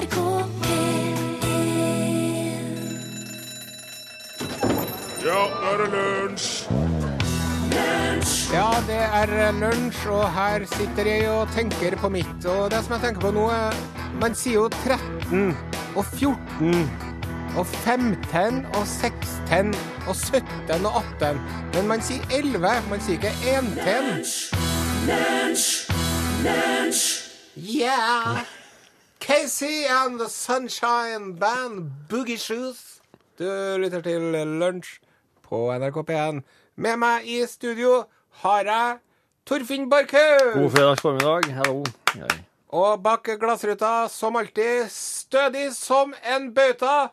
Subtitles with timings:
[0.00, 0.16] NRK
[0.62, 1.18] P1
[5.24, 6.48] Ja, nå er det lunsj!
[8.50, 12.46] Ja, det er lunsj, og her sitter jeg og tenker på mitt.
[12.48, 13.76] Og det som jeg tenker på nå, er
[14.20, 15.56] Man sier jo 13
[15.96, 16.90] og 14
[17.58, 19.74] og 15 og 16
[20.06, 21.40] og 17 og 18.
[21.74, 22.72] Men man sier 11.
[22.90, 23.76] Man sier ikke 1
[27.56, 28.59] Yeah!
[29.20, 33.00] Casey and the Sunshine Band Boogie Shoes.
[33.38, 33.44] Du
[33.78, 34.20] lytter til
[34.60, 34.96] lunsj
[35.44, 36.40] på NRK P1.
[36.80, 38.06] Med meg i studio
[38.42, 38.98] har jeg
[39.46, 40.54] Torfinn Borchhaug.
[40.56, 41.50] God fredags formiddag.
[41.58, 41.84] Hallo.
[42.16, 42.40] Jeg.
[42.72, 47.10] Og bak glassruta, som alltid, stødig som en bauta,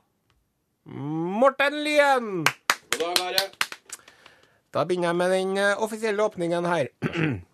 [0.86, 2.46] Morten Lyen.
[4.74, 6.88] Da begynner jeg med den eh, offisielle åpningen her.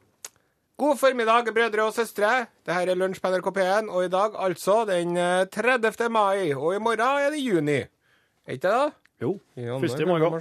[0.82, 2.30] God formiddag, brødre og søstre.
[2.66, 6.08] Dette er Lunsj på NRK P1, og i dag altså den eh, 30.
[6.09, 6.49] mai.
[6.58, 7.76] Og i morgen er det juni.
[7.84, 8.88] Er ikke det, da?
[9.21, 9.35] Jo.
[9.84, 10.34] Første i morgen.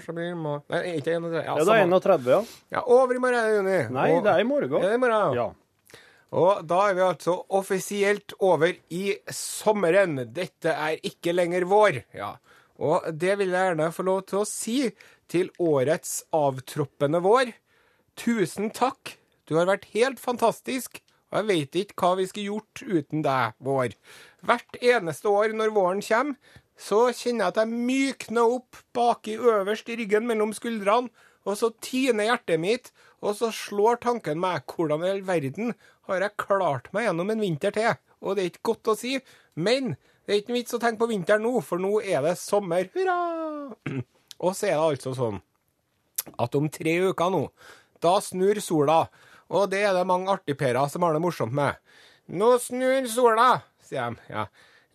[0.72, 1.36] Nei, ikke 31.
[1.36, 2.40] Ja, Ja, det er 31, ja.
[2.78, 3.76] Ja, over i morgen er det juni.
[3.98, 4.74] Nei, Og- det er i morgen.
[4.80, 5.36] Er det i morgen?
[5.36, 5.48] Ja.
[6.32, 10.16] Og da er vi altså offisielt over i sommeren.
[10.32, 12.04] Dette er ikke lenger vår.
[12.16, 12.32] Ja.
[12.80, 14.78] Og det vil jeg gjerne få lov til å si
[15.28, 17.52] til årets avtroppende vår.
[18.16, 19.18] Tusen takk.
[19.48, 21.00] Du har vært helt fantastisk.
[21.32, 23.94] Og jeg vet ikke hva vi skulle gjort uten deg, vår.
[24.44, 26.36] Hvert eneste år når våren kommer,
[26.76, 31.08] så kjenner jeg at jeg mykner opp baki øverst i ryggen mellom skuldrene,
[31.42, 35.72] og så tiner hjertet mitt, og så slår tanken meg hvordan i all verden
[36.08, 37.96] har jeg klart meg gjennom en vinter til?
[38.22, 39.16] Og det er ikke godt å si,
[39.54, 39.94] men
[40.26, 42.86] det er ikke noe vits å tenke på vinteren nå, for nå er det sommer.
[42.94, 43.18] Hurra!
[44.42, 45.40] Og så er det altså sånn
[46.38, 47.46] at om tre uker nå,
[48.02, 49.04] da snur sola.
[49.52, 51.76] Og det er det mange artigperer som har det morsomt med.
[52.32, 53.50] Nå snur sola,
[53.84, 54.32] sier de.
[54.32, 54.46] Ja.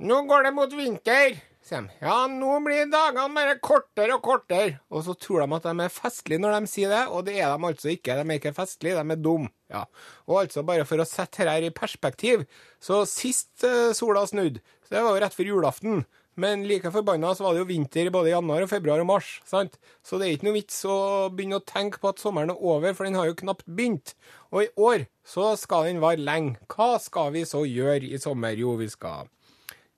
[0.02, 1.98] Nå går det mot vinter, sier de.
[2.02, 4.80] Ja, nå blir dagene bare kortere og kortere.
[4.90, 7.54] Og så tror de at de er festlige når de sier det, og det er
[7.54, 8.18] de altså ikke.
[8.18, 9.54] De er ikke festlige, de er dumme.
[9.74, 9.84] Ja.
[10.26, 12.48] Og altså, bare for å sette dette i perspektiv,
[12.82, 16.06] så sist eh, sola snudde, så det var jo rett før julaften.
[16.38, 19.30] Men like forbanna så var det jo vinter i både januar, og februar og mars.
[19.46, 19.80] sant?
[20.06, 20.98] Så det er ikke noe vits å
[21.34, 24.14] begynne å tenke på at sommeren er over, for den har jo knapt begynt.
[24.54, 26.60] Og i år så skal den vare lenge.
[26.70, 28.54] Hva skal vi så gjøre i sommer?
[28.54, 29.32] Jo, vi skal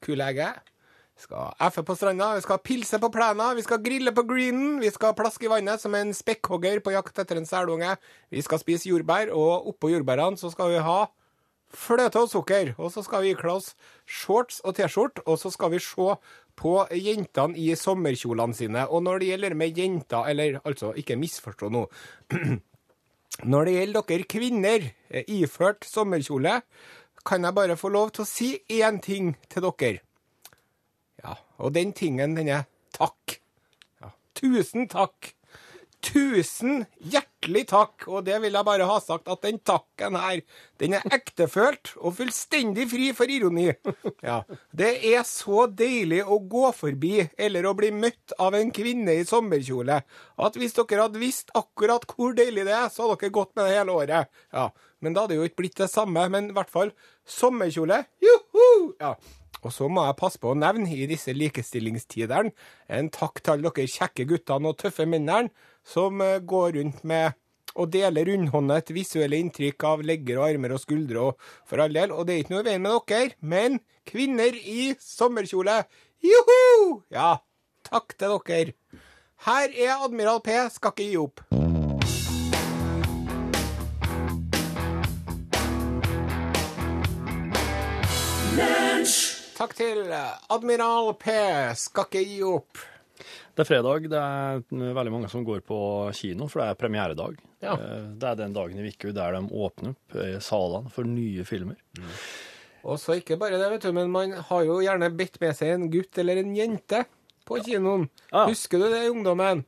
[0.06, 0.54] kulegge.
[1.20, 4.78] Vi skal effe på stranda, vi skal pilse på plena, vi skal grille på greenen,
[4.80, 7.98] vi skal plaske i vannet som en spekkhogger på jakt etter en selunge.
[8.32, 11.02] Vi skal spise jordbær, og oppå jordbærene så skal vi ha
[11.76, 12.74] fløte og sukker.
[12.78, 13.74] Og så skal vi ikle oss
[14.08, 16.16] shorts og T-skjorte, og så skal vi se
[16.60, 18.88] på jentene i sommerkjolene sine.
[18.90, 21.86] Og når det gjelder med jenter, eller altså, ikke misforstå nå
[23.40, 26.58] Når det gjelder dere kvinner eh, iført sommerkjole,
[27.24, 28.50] kan jeg bare få lov til å si
[28.82, 30.02] én ting til dere.
[31.24, 32.66] Ja, og den tingen, den er
[32.96, 33.38] takk.
[34.02, 35.39] Ja, tusen takk.
[36.00, 40.40] Tusen hjertelig takk, og det vil jeg bare ha sagt at den takken her,
[40.80, 43.68] den er ektefølt og fullstendig fri for ironi.
[44.24, 49.18] Ja, Det er så deilig å gå forbi eller å bli møtt av en kvinne
[49.20, 50.00] i sommerkjole
[50.40, 53.68] at hvis dere hadde visst akkurat hvor deilig det er, så hadde dere gått med
[53.68, 54.32] det hele året.
[54.56, 54.70] Ja,
[55.04, 56.94] Men da hadde jo ikke blitt det samme, men i hvert fall
[57.28, 58.06] sommerkjole.
[58.24, 58.96] Juhu!
[59.02, 59.18] Ja.
[59.60, 62.54] Og så må jeg passe på å nevne i disse likestillingstidene
[62.96, 65.52] en takk til alle dere kjekke guttene og tøffe mennene
[65.90, 67.38] som eh, går rundt med
[67.80, 72.12] og deler rundhåndet visuelle inntrykk av legger og armer og skuldre og for all del.
[72.12, 73.80] Og det er ikke noe i veien med dere, men
[74.10, 75.84] kvinner i sommerkjole,
[76.26, 77.00] joho!
[77.14, 77.38] Ja,
[77.88, 78.76] takk til dere.
[79.46, 81.46] Her er Admiral P, skal ikke gi opp.
[89.60, 90.06] Takk til
[90.52, 91.36] Admiral P,
[91.80, 92.88] skal ikke gi opp.
[93.60, 94.06] Det er fredag.
[94.08, 95.78] Det er veldig mange som går på
[96.16, 97.34] kino, for det er premieredag.
[97.60, 97.74] Ja.
[97.76, 101.44] Eh, Det er den dagen i uka der de åpner opp eh, salene for nye
[101.44, 101.76] filmer.
[102.88, 105.74] Og så ikke bare det, vet du, men man har jo gjerne bedt med seg
[105.74, 107.04] en gutt eller en jente
[107.44, 108.08] på kinoen.
[108.32, 108.46] Ja.
[108.48, 109.66] Husker du det, ungdommen?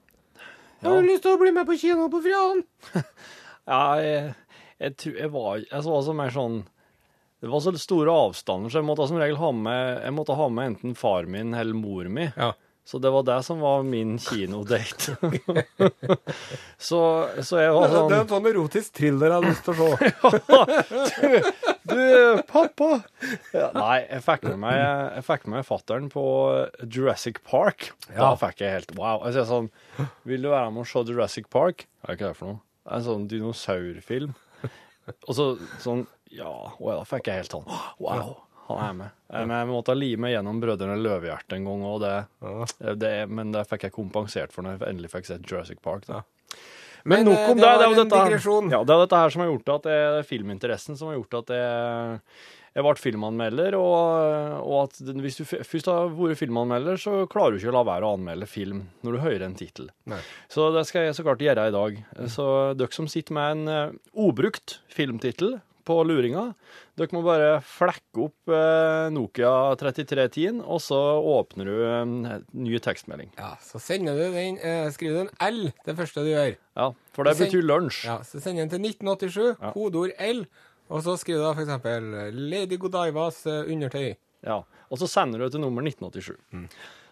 [0.80, 0.88] Ja.
[0.88, 2.64] Har du lyst til å bli med på kino på fredag?
[3.68, 4.32] Ja, jeg,
[4.82, 6.56] jeg, tror, jeg var jeg så mer sånn
[7.44, 10.48] Det var så store avstander, så jeg måtte som regel ha med, jeg måtte ha
[10.50, 12.26] med enten far min eller mor mi.
[12.34, 12.56] Ja.
[12.84, 15.14] Så det var det som var min kinodate.
[16.82, 17.00] så,
[17.46, 19.74] så jeg var sånn Det sånn er en sånn erotisk thriller jeg har lyst til
[19.74, 19.90] å
[21.12, 21.42] se.
[21.92, 22.88] Du, pappa!
[23.52, 24.78] Ja, nei, jeg fikk med meg,
[25.18, 26.24] jeg fikk med meg fatteren på
[26.88, 27.90] Jurassic Park.
[28.08, 28.36] Da Ja.
[28.40, 29.24] fikk jeg helt wow.
[29.28, 29.68] Jeg sier sånn
[30.30, 31.86] Vil du være med og se Jurassic Park?
[32.02, 32.62] Hva er ikke det for noe?
[32.86, 34.34] Det er en sånn dinosaurfilm.
[35.28, 35.50] Og så
[35.84, 36.48] sånn Ja,
[36.80, 37.68] og da fikk jeg helt sånn
[38.00, 38.38] Wow.
[38.80, 39.16] Han er med.
[39.32, 42.06] Eh, Men jeg måtte lime gjennom Brødrene Løvehjerte en gang, òg,
[42.42, 43.26] Ja.
[43.28, 46.06] men det fikk jeg kompensert for når jeg endelig fikk sett Jurassic Park.
[46.08, 46.22] Da.
[47.04, 47.76] Men, Men nok eh, om det det.
[47.78, 50.26] Det er jo dette, ja, det er dette her som har gjort at det er
[50.28, 52.20] filminteressen som har gjort at jeg,
[52.78, 53.78] jeg ble filmanmelder.
[53.80, 57.84] Og, og at hvis du først har vært filmanmelder, så klarer du ikke å la
[57.90, 59.90] være å anmelde film når du hører en tittel.
[60.52, 62.00] Så det skal jeg så klart gjøre i dag.
[62.30, 62.46] Så
[62.78, 65.58] dere som sitter med en obrukt ubrukt filmtittel
[65.88, 66.44] på luringa,
[67.00, 71.00] dere må bare flekke opp eh, Nokia 3310, og så
[71.34, 72.16] åpner du en
[72.54, 73.32] ny tekstmelding.
[73.40, 76.56] Ja, så sender du den, eh, skriver du en L det første du gjør.
[76.78, 78.04] Ja, for det betyr lunsj.
[78.10, 79.72] Ja, så sender den til 1987, Ja.
[79.76, 80.44] kodeord L,
[80.92, 82.10] og så skriver du da eksempel
[82.52, 84.12] Lady Godievas eh, undertøy.
[84.44, 86.36] Ja, og så sender du det til nummer 1987.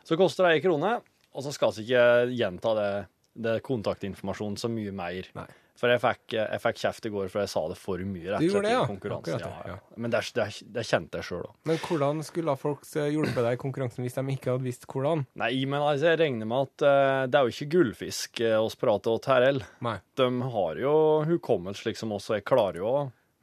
[0.10, 0.98] Så koster det ei krone,
[1.36, 2.92] og så skal vi ikke gjenta det,
[3.40, 5.28] det kontaktinformasjonen så mye mer.
[5.38, 5.46] Nei.
[5.80, 8.44] For jeg fikk, jeg fikk kjeft i går, for jeg sa det for mye rett
[8.44, 8.82] og slett det, i ja.
[8.90, 9.36] konkurranse.
[9.38, 10.00] Akkurat det, Ja, ja.
[10.04, 11.54] Men det, det, det kjente jeg sjøl òg.
[11.70, 15.24] Men hvordan skulle folk eh, hjulpet deg i konkurransen hvis de ikke hadde visst hvordan?
[15.40, 18.76] Nei, men altså, jeg regner med at uh, det er jo ikke gullfisk eh, oss
[18.80, 20.04] prater om her heller.
[20.20, 20.28] De
[20.58, 20.94] har jo
[21.30, 22.94] hukommelse slik som oss, og jeg klarer jo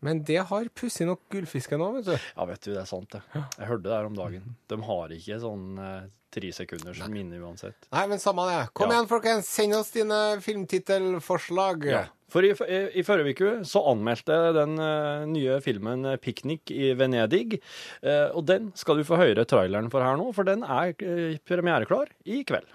[0.04, 2.28] Men det har pussig nok gullfisken òg, vet du.
[2.36, 3.24] Ja, vet du, det er sant, det.
[3.32, 4.56] Jeg hørte det her om dagen.
[4.68, 6.06] De har ikke sånn eh,
[6.36, 7.88] tre som minne uansett.
[7.92, 8.60] Nei, men samme det.
[8.76, 8.98] Kom Ja.
[8.98, 9.48] igjen, folkens.
[9.48, 11.88] Send oss dine filmtittelforslag.
[11.88, 12.04] Ja.
[12.28, 16.72] For i, i, i forrige uke så anmeldte jeg den eh, nye filmen eh, 'Piknik
[16.74, 17.60] i Venedig'.
[18.02, 21.38] Eh, og den skal du få høre traileren for her nå, for den er uh,
[21.46, 22.66] premiereklar i kveld.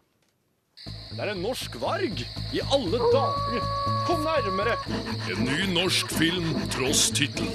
[1.12, 2.24] Det er en norsk varg!
[2.56, 3.66] I alle dager!
[4.08, 4.74] Kom nærmere!
[5.30, 7.52] En ny norsk film tross tittelen.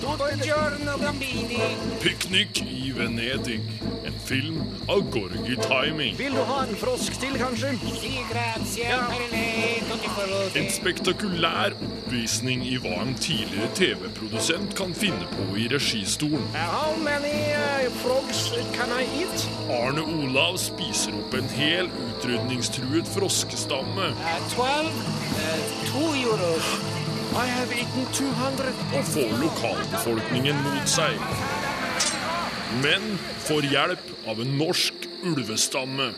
[2.05, 3.61] Piknik i Venedig.
[4.07, 6.17] En film av Gorgi Timing.
[6.17, 7.75] Vil du ha en frosk til, kanskje?
[10.57, 16.49] En spektakulær oppvisning i hva en tidligere TV-produsent kan finne på i registolen.
[16.57, 19.47] How many uh, frogs can I eat?
[19.69, 24.13] Arne Olav spiser opp en hel utrydningstruet froskestamme
[27.37, 31.66] I have eaten 200 og får lokalbefolkningen mot seg.
[32.83, 36.11] Men får hjelp av en norsk ulvestamme.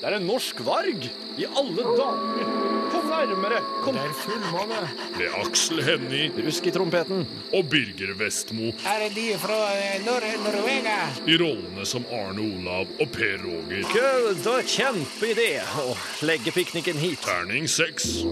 [0.00, 1.04] Det er en norsk varg!
[1.40, 2.46] I alle dager!
[2.90, 3.58] Kom nærmere!
[3.84, 4.78] Kom Det er fullmåne.
[5.18, 7.26] Med Aksel Hennie Rusk i trompeten.
[7.54, 9.58] og Birger Vestmo Er de fra
[10.06, 10.96] Nor Norvega?
[11.28, 13.84] i rollene som Arne Olav og Per Roger.
[13.92, 15.50] Gud, det er kjempeidé
[15.84, 15.94] å
[16.26, 17.20] legge pikniken hit.
[17.28, 18.22] Terning seks.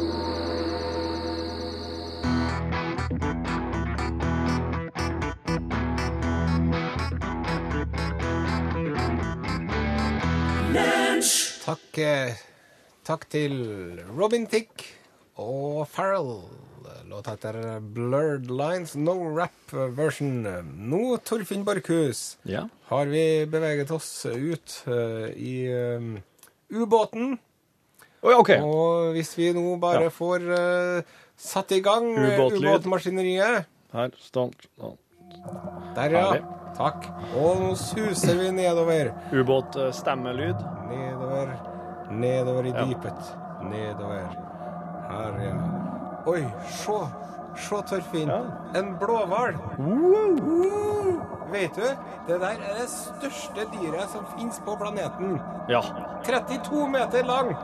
[11.68, 12.32] Takk, eh,
[13.04, 13.52] takk til
[14.16, 14.86] Robin Thicke
[15.36, 16.38] og Farrell.
[17.10, 17.58] Låta heter
[17.92, 20.46] Blurred Lines, no rap version.
[20.64, 22.62] Nå, Torfinn Borchhus, Ja.
[22.88, 26.00] har vi beveget oss ut uh, i eh,
[26.72, 27.38] ubåten.
[28.22, 28.60] Oh, ja, okay.
[28.64, 30.08] Og hvis vi nå bare Ja.
[30.08, 31.02] får uh,
[31.36, 34.96] satt i gang ubåtmaskineriet Her står den.
[35.94, 36.32] Der, ja.
[36.32, 36.44] Herlig.
[36.78, 37.08] Takk.
[37.36, 39.12] Og nå suser vi nedover.
[39.32, 40.56] Ubåtstemmelyd.
[40.56, 41.17] stemmelyd.
[41.38, 41.56] Nedover,
[42.10, 43.36] nedover i dypet.
[43.62, 44.28] Nedover.
[45.08, 45.54] Her, ja.
[46.26, 46.98] Oi, se.
[47.56, 48.30] Se, Torfinn.
[48.74, 49.54] En blåhval.
[51.52, 51.82] Vet du,
[52.26, 55.40] det der er det største dyret som finnes på planeten.
[55.68, 55.80] Ja.
[56.24, 57.54] 32 meter lang.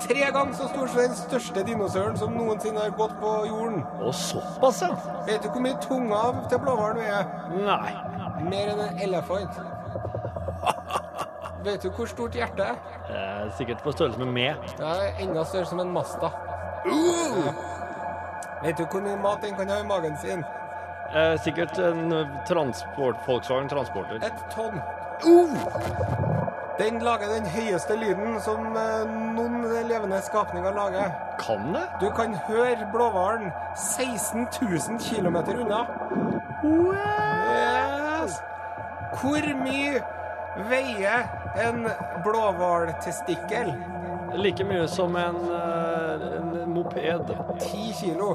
[0.00, 3.84] Tre ganger så stor som den største dinosauren som noensinne har gått på jorden.
[4.02, 4.90] Og såpass, ja.
[5.28, 7.30] Vet du hvor mye tunga til blåhvalen veier?
[7.54, 7.94] Nei.
[8.50, 9.62] Mer enn en elefant.
[11.64, 12.74] Vet du hvor stort hjertet er?
[13.08, 14.66] Eh, sikkert på størrelse med meg.
[14.76, 16.28] Det er enda større som en Masta.
[16.84, 17.48] Uh!
[18.64, 20.44] Vet du hvor mye mat den kan ha i magen sin?
[21.14, 22.12] Eh, sikkert en
[22.48, 24.20] transport, Volkswagen Transporter.
[24.24, 24.80] Et tonn.
[26.78, 29.04] Den lager den høyeste lyden som eh,
[29.36, 31.12] noen levende skapninger lager.
[31.40, 31.84] Kan det?
[32.00, 35.84] Du kan høre blåhvalen 16 000 km unna.
[36.64, 38.40] Yes.
[39.20, 40.02] Hvor mye
[40.70, 41.26] veier
[41.66, 41.84] en
[42.24, 43.72] blåhvaltestikkel?
[44.34, 47.30] Like mye som en, eh, en moped.
[47.60, 48.32] 10 kilo.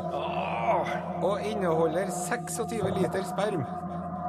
[1.21, 3.65] Og inneholder 26 liter sperm.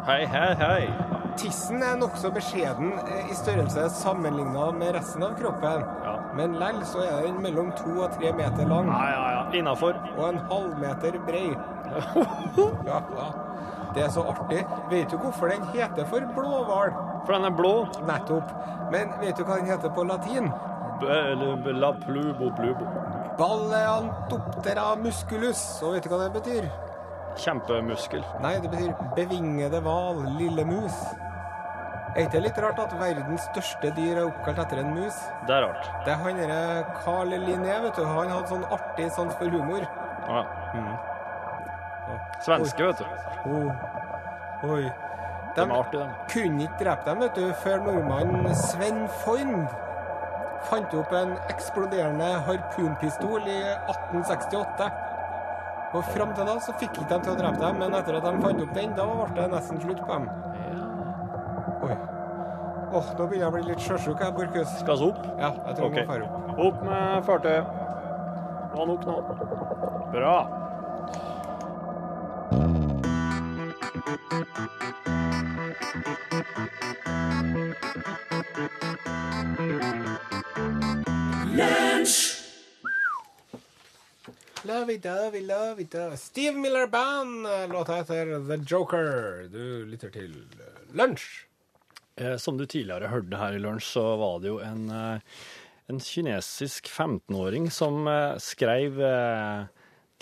[0.07, 0.89] Hei, hei, hei.
[1.37, 5.85] Tissen er nokså beskjeden eh, i størrelse sammenligna med resten av kroppen.
[6.05, 6.17] Ja.
[6.35, 9.45] Men lell så er den mellom to og tre meter lang Ja, ja, ja.
[9.59, 9.95] Innafor.
[10.17, 11.55] og en halvmeter brei.
[12.87, 13.31] Ja, ja.
[13.95, 14.65] Det er så artig.
[14.91, 16.93] Vet du hvorfor den heter for blåhval?
[17.27, 17.73] For den er blå.
[18.07, 18.53] Nettopp.
[18.93, 20.51] Men vet du hva den heter på latin?
[21.01, 22.87] B- La plubo plubo.
[23.39, 25.63] Balleantoptera musculus.
[25.83, 26.69] Og vet du hva det betyr?
[27.41, 28.25] Kjempemuskel.
[28.43, 30.97] Nei, det betyr bevingede hval, lille mus.
[32.11, 35.15] Er ikke det litt rart at verdens største dyr er oppkalt etter en mus?
[35.47, 35.87] Det er rart.
[36.05, 38.03] Det er han derre Carl Linné, vet du.
[38.05, 39.87] Han hadde sånn artig sans for humor.
[40.27, 40.43] Ja.
[42.41, 43.05] Svenske, vet du.
[43.51, 44.71] Oh.
[44.73, 44.91] Oi.
[45.57, 49.65] De De artig, kunne ikke drepe dem, vet du, før nordmannen Sven Fornd
[50.69, 54.91] fant opp en eksploderende harpunpistol i 1868.
[55.91, 58.29] Og fram til da så fikk ikke de til å drepe dem, men etter at
[58.29, 60.29] de fant opp den, da ble det nesten slutt på dem.
[61.89, 61.97] Oi.
[62.91, 64.21] Åh, nå begynner jeg å bli litt sjøsjuk.
[64.21, 65.27] Skal vi opp?
[65.39, 65.93] Ja, jeg tror Ok.
[65.93, 66.59] vi må fare opp.
[66.69, 67.77] Opp med fartøyet.
[68.77, 69.17] Var nok nå.
[70.13, 70.60] Bra.
[84.75, 86.17] Lovey-dovey, lovey-dovey.
[86.17, 89.49] Steve Miller Band, låta heter The Joker.
[89.51, 91.25] Du lytter til eh, Lunsj.
[92.17, 95.41] Eh, Som du tidligere hørte her i lunsj, så var det jo en, eh,
[95.91, 99.65] en kinesisk 15-åring som eh, skrev eh,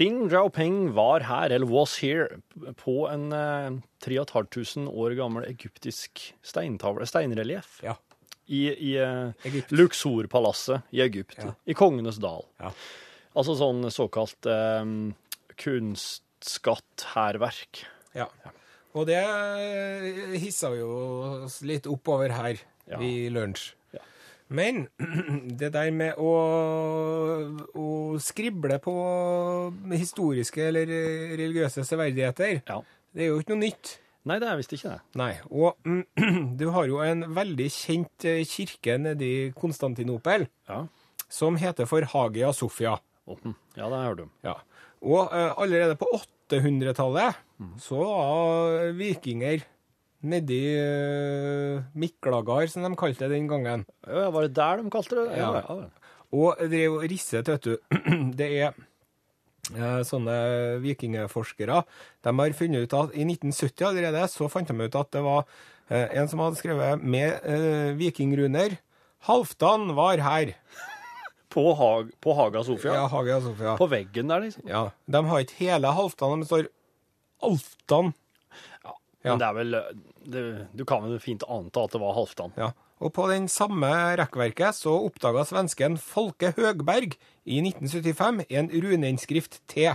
[0.00, 2.38] Ding Xiaoping var her, eller was here,
[2.80, 3.76] på en eh,
[4.06, 7.98] 3500 år gammel egyptisk steintavle, steinrelieff, Ja.
[8.48, 11.52] i, i eh, Luxor-palasset i Egypt, Ja.
[11.68, 12.46] i Kongenes dal.
[12.62, 12.72] Ja.
[13.38, 14.84] Altså sånn såkalt eh,
[15.62, 17.84] kunstskatt-hærverk.
[18.18, 18.26] Ja.
[18.96, 19.20] Og det
[20.42, 20.88] hissa jo
[21.44, 22.56] oss litt oppover her
[22.88, 22.96] Ja.
[23.04, 23.74] i lunsj.
[23.92, 24.00] Ja.
[24.48, 24.86] Men
[25.60, 26.32] det der med å,
[27.76, 28.94] å skrible på
[29.92, 30.86] historiske eller
[31.38, 32.80] religiøse severdigheter, Ja.
[33.12, 33.98] det er jo ikke noe nytt.
[34.28, 35.00] Nei, det er visst ikke det.
[35.20, 35.34] Nei.
[35.52, 35.76] Og
[36.60, 40.82] du har jo en veldig kjent eh, kirke nede i Konstantinopel Ja.
[41.28, 42.96] som heter for Hagia Sofia.
[43.28, 43.56] Å, hm.
[43.76, 44.30] ja, det har jeg hørt om.
[44.46, 44.54] Ja.
[45.04, 47.44] Og eh, allerede på 800-tallet
[47.84, 49.66] så var vikinger
[50.26, 53.84] nedi uh, Miklagard, som de kalte det den gangen.
[54.02, 55.26] Ja, var det der de kalte det?
[55.38, 55.52] Ja.
[55.60, 56.08] ja.
[56.34, 57.76] Og drev og risset, vet du.
[58.38, 58.74] Det er
[59.72, 60.36] eh, sånne
[60.84, 61.82] vikingforskere.
[62.24, 65.46] De har funnet ut at i 1970 allerede så fant de ut at det var
[65.88, 68.76] eh, en som hadde skrevet med eh, vikingruner.
[69.28, 70.52] Halvdan var her.
[71.48, 72.94] På, Hag, på Haga Sofia?
[72.94, 73.76] Ja, Haga Sofia.
[73.80, 74.66] På veggen der, liksom?
[74.68, 76.68] Ja, De har ikke hele Halvdan, de står
[77.42, 78.12] Alftan.
[78.84, 78.94] Ja.
[79.24, 79.78] Men det er vel
[80.28, 80.42] det,
[80.76, 82.52] Du kan vel fint anta at det var Halvdan.
[82.58, 82.72] Ja.
[82.98, 83.88] Og på den samme
[84.18, 87.14] rekkverket så oppdaga svensken Folke Høgberg
[87.46, 89.92] i 1975 en runeinnskrift T,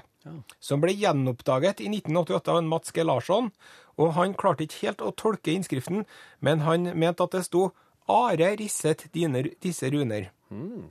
[0.63, 3.03] som ble gjenoppdaget i 1988 av en Mats G.
[3.03, 3.51] Larsson.
[3.99, 6.07] Og han klarte ikke helt å tolke innskriften,
[6.39, 7.71] men han mente at det sto
[8.11, 10.25] Are risset dine, disse runer.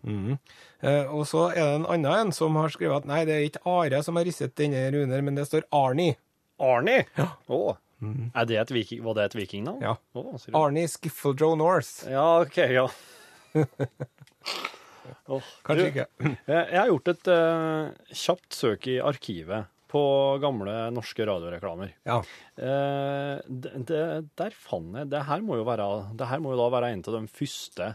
[0.02, 0.38] Mhm.
[0.82, 3.46] Eh, og så er det en annen en som har skrevet at nei, det er
[3.46, 6.12] ikke Are som har risset denne runer, men det står Arni.
[6.62, 7.06] Arnie?
[8.02, 8.30] Mm.
[8.34, 9.82] Er det et viking, var det et vikingnavn?
[9.84, 9.96] Ja.
[10.18, 10.58] Oh, sier du.
[10.58, 12.02] Arni Skiffle North.
[12.10, 12.88] Ja, OK, ja.
[15.30, 16.08] oh, Kanskje du, ikke.
[16.50, 20.02] Jeg har gjort et uh, kjapt søk i arkivet på
[20.40, 21.90] gamle norske radioreklamer.
[22.08, 22.22] Ja.
[22.56, 24.04] Eh, det, det,
[24.40, 27.20] der fant jeg Det her være Det her må jo da være en av de
[27.28, 27.90] første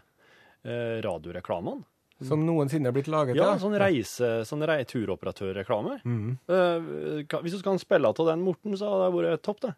[0.66, 1.84] eh, radioreklamene.
[2.26, 3.36] Som noensinne er blitt laget.
[3.38, 6.00] Ja, sånn reise, sånn rei, turoperatørreklame.
[6.02, 9.76] Eh, kan- hvis du skal spille av den, Morten, så hadde det vært topp, det.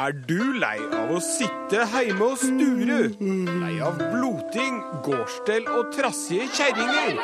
[0.00, 3.00] Er du lei av å sitte hjemme og sture?
[3.20, 7.18] Lei av bloting, gårdsstell og trassige kjerringer?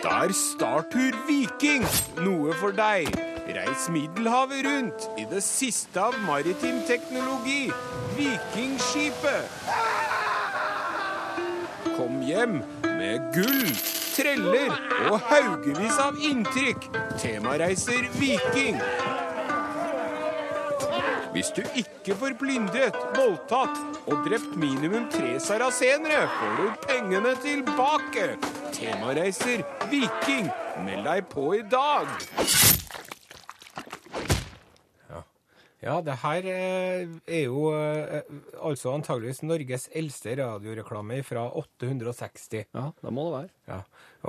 [0.00, 1.84] Da er Startur Viking
[2.24, 3.10] noe for deg.
[3.54, 7.70] Reis Middelhavet rundt i det siste av maritim teknologi,
[8.16, 9.46] Vikingskipet.
[11.94, 13.68] Kom hjem med gull,
[14.16, 14.74] treller
[15.06, 16.88] og haugevis av inntrykk.
[17.22, 18.82] Temareiser Viking.
[21.34, 23.78] Hvis du ikke får plyndret, voldtatt
[24.10, 28.32] og drept minimum tre sarasenere, får du pengene tilbake.
[28.74, 29.62] Temareiser
[29.94, 30.50] Viking.
[30.82, 32.10] Meld deg på i dag.
[35.84, 38.22] Ja, det her eh, er jo eh,
[38.64, 42.70] altså antageligvis Norges eldste radioreklame fra 860.
[42.72, 43.50] Ja, det må det være.
[43.68, 43.80] Ja,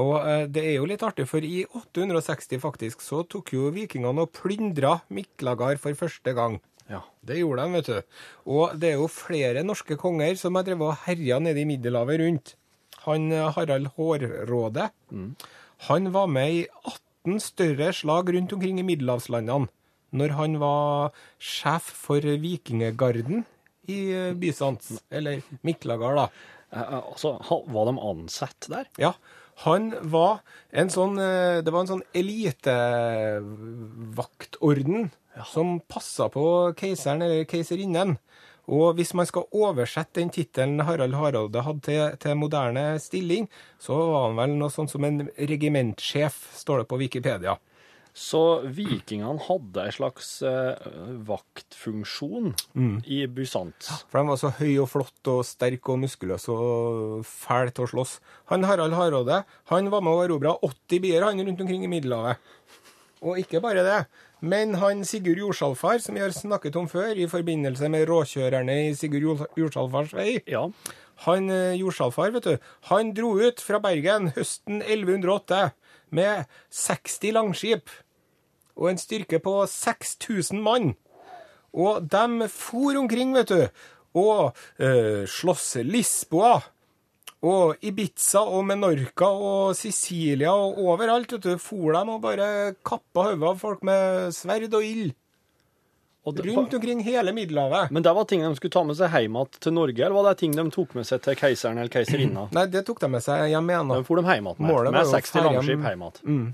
[0.03, 4.25] og eh, det er jo litt artig, for i 860 faktisk så tok jo vikingene
[4.25, 6.59] og plyndra Miklagard for første gang.
[6.91, 7.00] Ja.
[7.24, 8.19] Det gjorde de, vet du.
[8.51, 12.19] Og det er jo flere norske konger som har drevet og herja nede i Middelhavet
[12.21, 12.53] rundt.
[13.05, 14.89] Han Harald Hårråde,
[15.88, 19.69] han var med i 18 større slag rundt omkring i middelhavslandene
[20.15, 23.43] når han var sjef for vikingegarden
[23.91, 26.29] i eh, Bysants, eller Miklagard, da.
[26.72, 28.86] Eh, eh, altså, var de ansatt der?
[29.01, 29.13] Ja,
[29.63, 30.39] Han var
[30.75, 35.07] en sånn Det var en sånn elitevaktorden
[35.48, 38.19] som passa på keiseren eller keiserinnen.
[38.67, 43.48] Og hvis man skal oversette den tittelen Harald Harald hadde til, til moderne stilling,
[43.79, 47.55] så var han vel noe sånt som en regimentsjef, står det på Wikipedia.
[48.15, 48.39] Så
[48.72, 50.86] vikingene hadde en slags eh,
[51.27, 52.53] vaktfunksjon
[53.12, 53.89] i Bysant.
[54.07, 57.89] For de var så høy og flott og sterk og muskuløs og fæle til å
[57.91, 58.13] slåss.
[58.53, 59.41] Han Harald Hardråde
[59.72, 62.39] han var med og erobra 80 bier han rundt omkring i Middelhavet.
[63.25, 64.00] Og ikke bare det,
[64.45, 68.93] men han Sigurd Jorsalfar, som vi har snakket om før i forbindelse med råkjørerne i
[68.95, 70.67] Sigurd Jorsalfars vei, Ja.
[71.25, 72.57] han Jorsalfar, vet du,
[72.91, 75.72] han dro ut fra Bergen høsten 1108
[76.15, 77.89] med 60 langskip
[78.75, 80.94] og en styrke på 6000 mann.
[81.75, 83.62] Og de for omkring, vet du,
[84.15, 86.53] og eh, sloss Lisboa
[87.46, 92.48] og Ibiza og Menorca og Sicilia og overalt, vet du, for dem og bare
[92.88, 95.13] kappa hodet av folk med sverd og ild.
[96.25, 97.91] Rundt omkring hele Middelhavet.
[97.94, 100.32] Men det var ting de skulle ta med seg hjem igjen til Norge, eller var
[100.32, 102.48] det ting de tok med seg til keiseren eller keiserinna?
[102.58, 103.91] Nei, det tok de med seg hjem igjen.
[103.94, 106.15] De for dem hjem igjen med, med jo 60 langskip hjem- igjen.
[106.25, 106.48] Mm.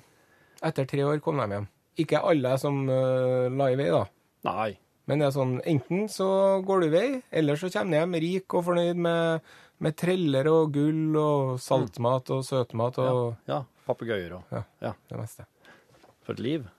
[0.72, 1.70] Etter tre år kom de hjem.
[2.00, 4.06] Ikke alle som uh, la i vei, da.
[4.48, 4.70] Nei.
[5.10, 8.16] Men det er sånn, enten så går du i vei, eller så kommer du hjem
[8.24, 9.42] rik og fornøyd med,
[9.84, 14.64] med treller og gull og saltmat og søtmat og Ja, papegøyer og Ja.
[14.82, 14.94] Ja.
[15.10, 15.46] det meste.
[16.24, 16.70] For et liv.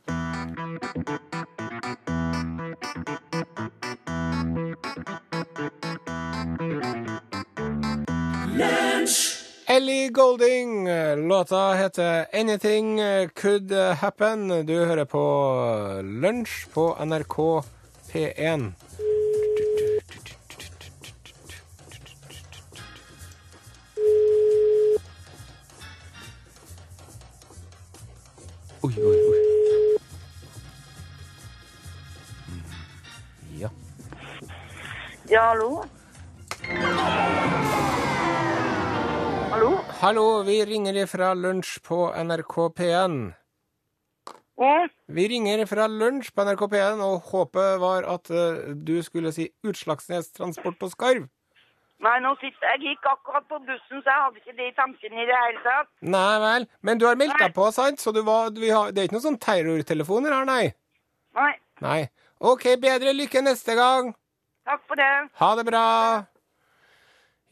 [9.73, 10.89] Ellie Golding,
[11.29, 14.63] låta heter 'Anything Could Happen'.
[14.63, 15.23] Du hører på
[16.05, 17.65] Lunsj på NRK
[18.13, 18.73] P1.
[28.83, 29.39] Oi, oi, oi.
[32.49, 32.65] Mm,
[33.61, 33.71] Ja.
[35.31, 35.85] Ja, hallo?
[39.53, 39.71] Hallo?
[40.01, 43.17] Hallo, vi ringer ifra Lunsj på NRK P1.
[44.63, 49.33] Ja, Vi ringer fra lunsj på NRK P1, og håpet var at eh, du skulle
[49.35, 51.27] si Utslagsnes Transport på Skarv.
[52.03, 55.13] nei, nå sitter jeg gikk akkurat på bussen, så jeg hadde ikke det i tanken
[55.19, 55.91] i det hele tatt.
[56.03, 56.67] Nei vel.
[56.83, 58.01] Men du har meldt deg på, sant?
[58.03, 60.65] Så du var, vi har, det er ikke noen sånn terrortelefoner her, nei?
[61.39, 62.01] Nei, Nei.
[62.41, 64.13] OK, bedre lykke neste gang.
[64.67, 65.13] takk for det.
[65.39, 65.85] Ha det bra.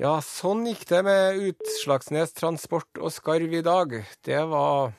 [0.00, 3.98] Ja, sånn gikk det med Utslagsnes Transport og Skarv i dag.
[4.24, 4.94] Det var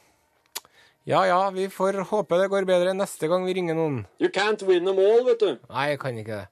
[1.10, 4.04] Ja ja, vi får håpe det går bedre neste gang vi ringer noen.
[4.22, 5.58] You can't win them all, vet du.
[5.72, 6.48] Nei, jeg kan ikke det.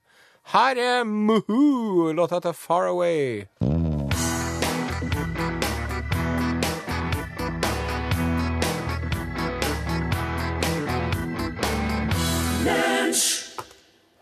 [0.49, 3.45] Her er Muhu, låta til Far Away.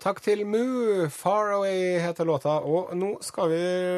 [0.07, 1.09] Takk til Mu.
[1.11, 2.53] Far Away heter låta.
[2.63, 3.57] Og nå skal vi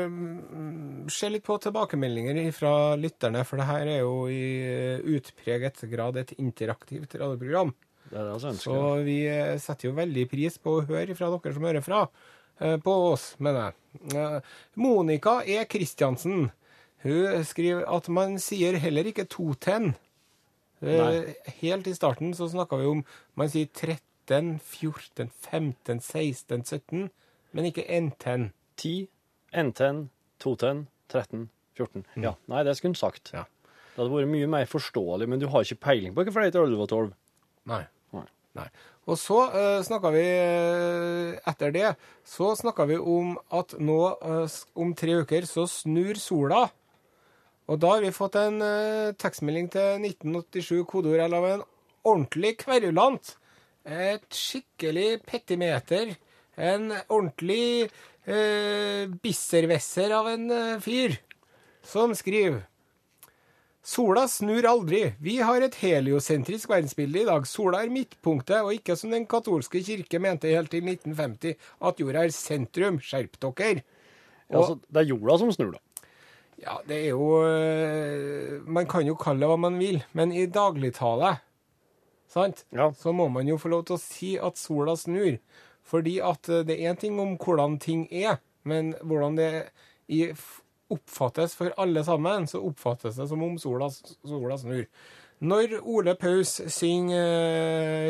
[0.10, 6.18] mm, se litt på tilbakemeldinger fra lytterne, for det her er jo i utpreget grad
[6.18, 7.76] et interaktivt radioprogram.
[8.08, 11.30] Det er det jeg Så vi eh, setter jo veldig pris på å høre fra
[11.36, 12.02] dere som hører fra.
[12.58, 14.18] eh, På oss, mener jeg.
[14.18, 15.62] Eh, Monica E.
[15.70, 16.50] Kristiansen.
[17.06, 19.94] Hun skriver at man sier heller ikke totenn.
[20.82, 21.36] Nei.
[21.62, 23.06] Helt i starten så snakka vi om
[23.38, 27.10] man sier 13, 14, 15, 16, 17,
[27.52, 28.52] men ikke enten.
[28.80, 29.10] 10,
[29.52, 30.06] N10,
[30.40, 32.06] 210, 13, 14.
[32.24, 33.34] Ja, nei, det skulle hun sagt.
[33.34, 33.44] Ja.
[34.00, 36.68] Det hadde vært mye mer forståelig, men du har ikke peiling på hvorfor det heter
[36.70, 37.10] 11 og 12.
[37.68, 37.82] Nei.
[38.16, 38.26] Nei.
[38.60, 38.68] Nei.
[39.10, 41.88] Og så uh, snakka vi eh, Etter det
[42.28, 46.68] så snakka vi om at nå uh, om tre uker så snur sola.
[47.70, 51.68] Og da har vi fått en uh, tekstmelding til 1987 kodeord eller av en
[52.06, 53.36] ordentlig kverulant.
[53.90, 56.14] Et skikkelig petimeter.
[56.60, 57.90] En ordentlig
[58.30, 61.18] eh, bisservesser av en eh, fyr.
[61.90, 62.68] Som skriver
[63.90, 65.16] Sola snur aldri.
[65.24, 67.48] Vi har et heliosentrisk verdensbilde i dag.
[67.50, 71.56] Sola er midtpunktet, og ikke som den katolske kirke mente helt til 1950,
[71.90, 73.00] at jorda er sentrum.
[73.02, 73.82] Skjerp dere.
[74.50, 76.06] Ja, altså, det er jorda som snur, da.
[76.60, 80.44] Ja, det er jo øh, Man kan jo kalle det hva man vil, men i
[80.52, 81.38] dagligtale
[82.30, 82.66] sant?
[82.76, 82.92] Ja.
[82.94, 85.40] så må man jo få lov til å si at sola snur.
[85.90, 89.52] Fordi at øh, det er en ting om hvordan ting er, men hvordan det
[90.90, 94.86] oppfattes for alle sammen, så oppfattes det som om sola, sola snur.
[95.40, 97.30] Når Ole Paus synger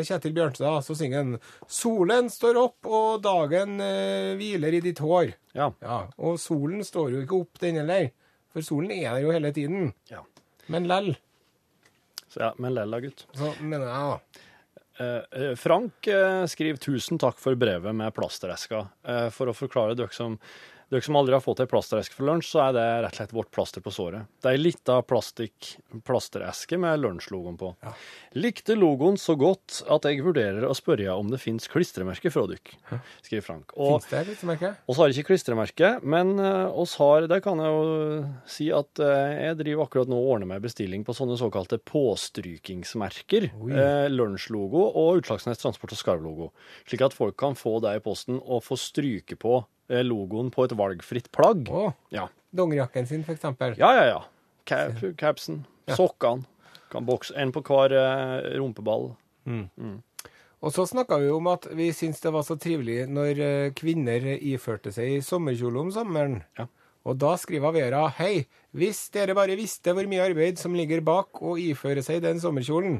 [0.02, 1.36] Kjetil Bjørnstad, så synger han
[1.68, 5.36] 'Solen står opp, og dagen øh, hviler i ditt hår'.
[5.54, 5.70] Ja.
[5.80, 8.10] Ja, og solen står jo ikke opp, den heller.
[8.50, 9.92] For solen er der jo hele tiden.
[10.10, 10.24] ja.
[10.66, 11.16] Men lell,
[12.38, 13.26] ja, men lella, gutt.
[13.34, 14.46] så mener jeg da.
[15.00, 18.84] Eh, eh, Frank eh, skriver 'tusen takk for brevet med plastereska'.
[19.04, 20.38] Eh, for å forklare dere som,
[20.90, 23.34] dere som aldri har fått ei plastereske for lunsj, så er det rett og slett
[23.36, 24.26] vårt plaster på såret.
[24.42, 27.70] Det er ei lita plastereske med lunsjlogoen på.
[28.38, 33.00] Likte logoen så godt at jeg vurderer å spørre om det fins klistremerke fra dere,
[33.22, 33.74] skriver Frank.
[33.78, 34.72] Og det klistremerke?
[34.90, 39.46] oss har ikke klistremerke, men uh, oss har, det kan jeg jo si at eh,
[39.46, 43.50] jeg driver akkurat nå og ordner meg bestilling på sånne såkalte påstrykingsmerker.
[43.60, 46.50] Uh, Lunsjlogo og Utslagsnes Transport og Skarv-logo.
[46.88, 50.64] Slik at folk kan få det i posten og få stryke på eh, logoen på
[50.68, 51.68] et valgfritt plagg.
[51.70, 53.74] Oh, Ja, dongerijakken sin, for eksempel.
[53.78, 54.04] ja, ja.
[54.14, 54.20] ja.
[54.70, 56.44] Cap, capsen, sokkene.
[56.90, 59.12] Kan bokse en på hver eh, rumpeball.
[60.60, 64.26] Og så snakka vi om at vi syntes det var så trivelig når eh, kvinner
[64.36, 66.40] iførte seg i sommerkjole om sommeren.
[66.58, 66.66] Ja.
[67.08, 68.44] Og da skriver Vera hei,
[68.76, 72.98] hvis dere bare visste hvor mye arbeid som ligger bak å iføre seg den sommerkjolen.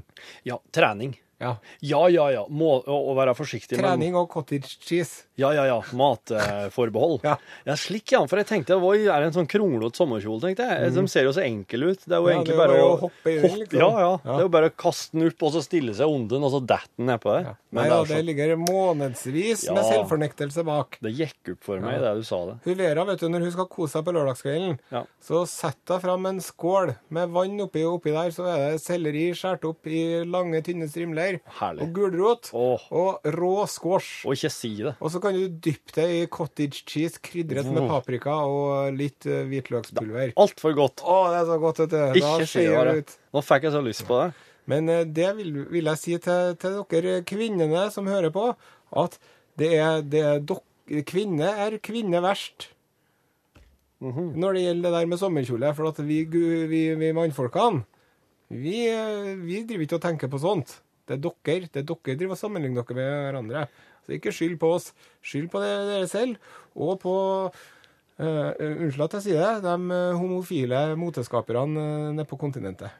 [0.49, 1.19] Ja, trening.
[1.41, 1.55] Ja.
[1.81, 2.45] Ja, ja, ja.
[2.53, 5.25] Må, å, å være forsiktig Trening Trening og cottage cheese.
[5.41, 5.79] Ja, ja, ja.
[5.97, 7.21] Matforbehold.
[7.31, 7.37] Ja.
[7.65, 8.21] ja, slik, ja.
[8.29, 10.93] For jeg tenkte, oi, er det en sånn kronglete sommerkjole, tenkte jeg.
[10.97, 12.05] De ser jo så enkle ut.
[12.07, 12.31] Det er jo Mm.
[12.31, 13.81] Ja, egentlig bare, å hoppe i den, liksom.
[13.81, 14.11] Ja, ja.
[14.11, 14.19] Ja.
[14.31, 16.53] Det er jo bare å kaste den opp, og så stille seg under den, og
[16.53, 17.49] så detter den nedpå der.
[17.73, 18.03] Men Nei det, så...
[18.05, 20.99] er det ligger månedsvis med selvfornektelse bak.
[21.05, 22.57] det gikk opp for meg, det du sa det.
[22.67, 25.03] Hun Vera, vet du, når hun skal kose seg på lørdagskvelden, Ja.
[25.23, 29.27] så setter hun fram en skål med vann oppi, oppi der så er det selleri
[29.37, 31.30] skåret opp i lange, tynne strimler,
[31.61, 31.83] Herlig.
[31.87, 32.85] og gulrot, Åh.
[32.91, 34.27] og rå squash.
[34.27, 34.95] Og ikke si det.
[35.01, 39.45] Og så kan du dyppe det i cottage cheese, krydret med paprika og litt eh,
[39.51, 40.33] hvitløkspulver.
[40.41, 41.05] Altfor godt.
[41.05, 41.99] Å, det er så godt, vet du.
[42.01, 42.95] Da Ikke si skeier det.
[42.95, 43.15] det ut.
[43.39, 44.31] Nå fikk jeg så lyst på det.
[44.71, 48.51] Men eh, det vil, vil jeg si til, til dere kvinnene som hører på,
[49.05, 49.17] at
[49.61, 50.65] det er, det er dok,
[51.07, 52.65] Kvinne er kvinne verst.
[54.01, 54.31] Mhm.
[54.41, 55.71] Når det gjelder det der med sommerkjole.
[55.77, 57.85] For at vi, gu- vi, vi mannfolkene,
[58.51, 60.73] vi, eh, vi driver ikke og tenker på sånt.
[61.11, 63.67] Det er dere det er dere driver og sammenligner dere med hverandre.
[64.07, 64.93] Så ikke skyld på oss.
[65.27, 66.39] Skyld på dere selv,
[66.79, 67.19] og på
[68.21, 72.93] Uh, Unnskyld at jeg sier det, de eh, homofile moteskaperne nede på kontinentet.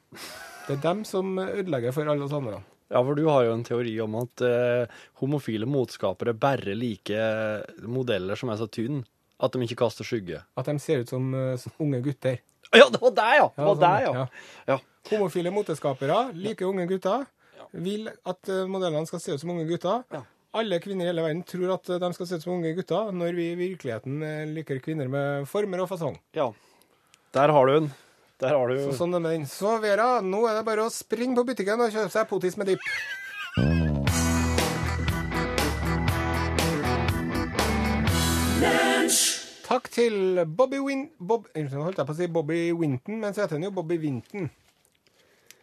[0.65, 2.63] Det er dem som ødelegger for alle oss andre.
[2.89, 8.41] Ja, for du har jo en teori om at eh, homofile motskapere bare liker modeller
[8.41, 9.05] som er så tynne
[9.45, 10.41] at de ikke kaster skygge.
[10.57, 12.41] At de ser ut som eh, unge gutter.
[12.73, 13.47] Ja, det var deg, ja!
[13.53, 14.15] Det Ja, var sånn, ja.
[14.25, 14.27] ja.
[14.73, 14.79] ja.
[15.13, 17.29] Homofile moteskapere, like unge gutter,
[17.73, 20.03] vil at eh, modellene skal se ut som unge gutter.
[20.13, 20.25] Ja.
[20.61, 23.13] Alle kvinner i hele verden tror at eh, de skal se ut som unge gutter,
[23.15, 26.19] når vi i virkeligheten eh, liker kvinner med former og fasong.
[26.37, 26.51] Ja.
[27.37, 27.91] Der har du den.
[28.41, 29.47] Der har du Så sånn er den.
[29.47, 32.73] Så Vera, nå er det bare å springe på butikken og kjøpe seg potis med
[32.73, 32.87] dipp.
[39.71, 41.05] Takk til Bobby Win...
[41.23, 44.49] Bob, holdt jeg på å si Bobby Winton, men så heter han jo Bobby Winton.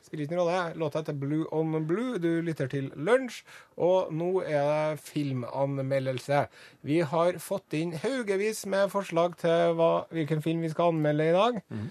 [0.07, 0.79] Spiller ikke noen rolle.
[0.79, 2.15] Låta heter Blue on Blue.
[2.23, 3.41] Du lytter til Lunsj,
[3.75, 6.45] og nå er det filmanmeldelse.
[6.87, 11.35] Vi har fått inn haugevis med forslag til hva, hvilken film vi skal anmelde i
[11.35, 11.63] dag.
[11.67, 11.87] Mm.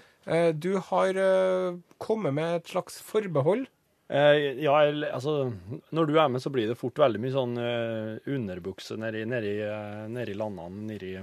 [0.59, 3.67] Du har eh, kommet med et slags forbehold.
[4.09, 4.73] Eh, ja,
[5.13, 5.53] altså,
[5.95, 9.53] når du er med, så blir det fort veldig mye sånn eh, underbukse nedi, nedi,
[10.11, 11.13] nedi landene, nedi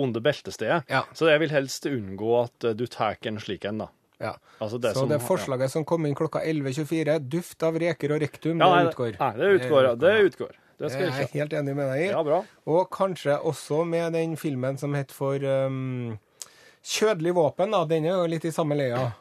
[0.00, 0.84] under beltestedet.
[0.92, 1.06] Ja.
[1.16, 3.92] Så jeg vil helst unngå at du tar en slik en, da.
[4.20, 4.34] Ja.
[4.60, 8.20] Altså det Så som- det forslaget som kom inn klokka 11.24, duft av reker og
[8.22, 9.18] rektum, Ja, det utgår.
[9.20, 9.98] Nei, det utgår.
[9.98, 10.54] Det utgår.
[10.78, 12.08] Det skal jeg jeg er helt enig med deg i.
[12.10, 12.44] Ja, bra.
[12.66, 16.18] Og kanskje også med den filmen som het for um,
[16.86, 17.84] Kjødelig våpen, da.
[17.84, 19.12] Den er jo litt i samme leia.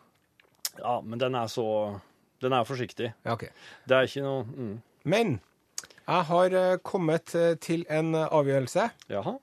[0.78, 2.00] Ja, men den er så
[2.42, 3.14] Den er forsiktig.
[3.26, 3.48] Ja, ok.
[3.88, 4.82] Det er ikke noe mm.
[5.06, 5.40] Men
[6.08, 8.90] jeg har eh, kommet eh, til en eh, avgjørelse.
[9.10, 9.38] Jaha.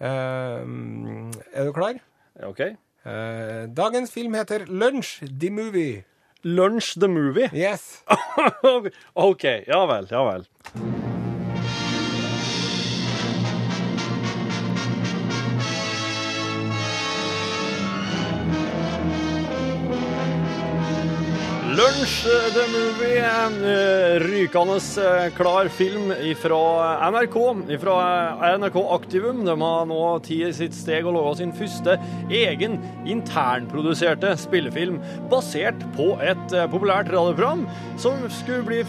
[0.00, 2.00] Um, er du klar?
[2.42, 2.60] OK.
[3.04, 6.04] Eh, dagens film heter Lunch the movie.
[6.42, 7.48] Lunch the movie.
[7.52, 8.02] Yes.
[9.12, 9.42] OK.
[9.66, 10.06] Ja vel.
[10.08, 10.46] Ja vel.
[22.02, 26.58] Lunsj the Movie, en eh, rykende eh, klar film fra
[27.12, 27.36] NRK,
[27.78, 27.98] fra
[28.58, 29.44] NRK Aktivum.
[29.46, 31.94] De har nå tatt sitt steg og laga sin første
[32.26, 32.74] egen
[33.06, 34.98] internproduserte spillefilm
[35.30, 37.68] basert på et eh, populært radioprogram
[38.02, 38.26] som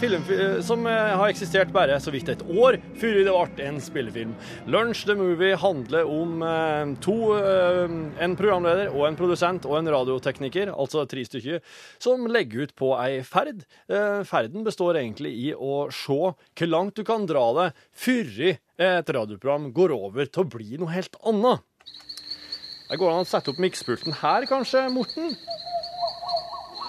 [0.00, 0.26] film,
[0.66, 4.34] som eh, har eksistert bare så vidt et år før det ble en spillefilm.
[4.66, 7.94] Lunsj the Movie handler om eh, to, eh,
[8.26, 11.62] en programleder og en produsent og en radiotekniker, altså tre stykker,
[12.02, 13.64] som legger ut på ei ferd.
[13.88, 19.12] Eh, ferden består egentlig i å se hvor langt du kan dra deg før et
[19.16, 21.62] radioprogram går over til å bli noe helt annet.
[22.90, 25.32] Det går an å sette opp mikspulten her, kanskje, Morten?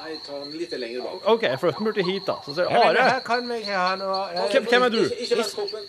[0.05, 1.23] Nei, ta den litt lenger bak.
[1.33, 2.35] OK, flytt den borti hit, da.
[2.45, 3.05] Så sier Are.
[3.25, 4.99] Hvem, hvem er du?
[5.07, 5.83] Ikke, ikke,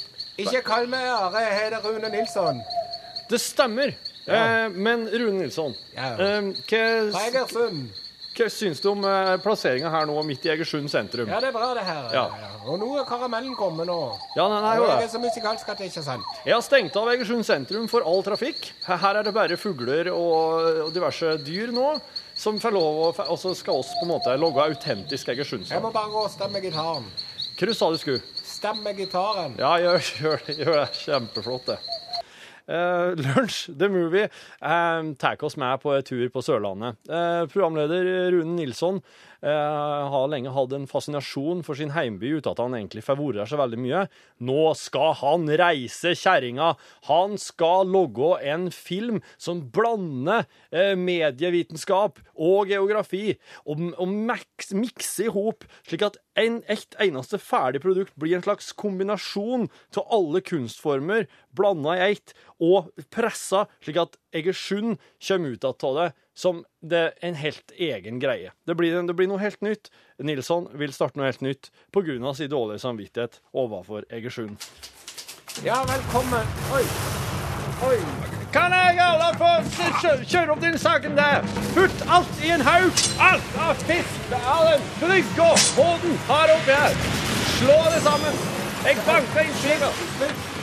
[0.46, 2.62] ikke kall meg Are, jeg heter Rune Nilsson.
[3.28, 3.92] Det stemmer.
[4.26, 6.14] Eh, men Rune Nilsson, Ja.
[6.14, 7.90] eh, hva, Egersund.
[8.36, 11.30] Hva syns du om eh, plasseringa her nå midt i Egersund sentrum?
[11.30, 12.08] Ja, det er bra, det her.
[12.12, 12.24] Ja.
[12.66, 13.96] Og nå er karamellen kommet nå.
[14.36, 15.10] Ja, nei, nei, nå er det.
[15.14, 16.36] så musikalsk at det ikke er sant.
[16.44, 18.72] Jeg har stengt av Egersund sentrum for all trafikk.
[18.86, 21.94] Her er det bare fugler og, og diverse dyr nå
[22.36, 25.64] som får lov å Og så skal oss på en måte logge autentisk Egersund.
[25.70, 27.08] Jeg må bare gå og stemme gitaren.
[27.56, 28.20] Hva sa du skulle?
[28.44, 29.56] Stemme gitaren.
[29.60, 30.58] Ja, gjør, gjør, det.
[30.60, 30.88] gjør det.
[31.06, 31.78] Kjempeflott, det.
[32.66, 34.28] Uh, Lunsj, The Movie,
[34.62, 36.98] uh, tar oss med på en tur på Sørlandet.
[37.06, 42.62] Uh, programleder Rune Nilsson eh, har lenge hatt en fascinasjon for sin heimby uten at
[42.62, 44.04] han egentlig får vært der så veldig mye.
[44.46, 46.72] Nå skal han reise kjerringa.
[47.10, 54.10] Han skal logge en film som blander eh, medievitenskap og geografi, og, og
[54.76, 60.12] mikse i hop, slik at en, et eneste ferdig produkt blir en slags kombinasjon av
[60.12, 66.64] alle kunstformer blanda i ett, og pressa slik at Egersund kommer ut av det som
[66.84, 68.52] det er en helt egen greie.
[68.68, 69.90] Det blir, det blir noe helt nytt.
[70.20, 72.34] Nilsson vil starte noe helt nytt pga.
[72.34, 74.56] sin dårlige samvittighet overfor Egersund.
[75.64, 76.44] Ja, velkommen.
[76.76, 76.84] Oi.
[77.88, 77.98] Oi.
[78.52, 79.50] Kan jeg alle få
[80.24, 81.44] kjøre, opp den saken der?
[81.74, 82.92] Putt alt i en haug!
[83.20, 85.32] Alt av fisk, all den brygg
[85.76, 87.00] båten har oppi her.
[87.58, 88.44] Slå det sammen.
[88.86, 90.55] Jeg banker inn slinger.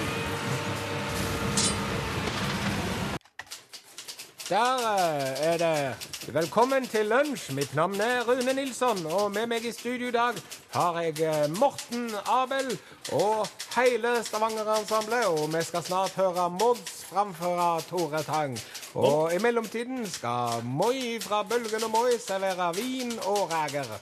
[4.49, 7.53] Der eh, er det Velkommen til lunsj.
[7.55, 10.35] Mitt navn er Rune Nilsson, og med meg i studio i dag
[10.73, 12.73] har jeg eh, Morten Abel
[13.15, 15.29] og hele Stavanger-ensemblet.
[15.31, 18.59] Og vi skal snart høre Mods framføre Tore Tang.
[18.93, 23.95] Og i mellomtiden skal Moi fra Bølgen og Moi servere vin og reger.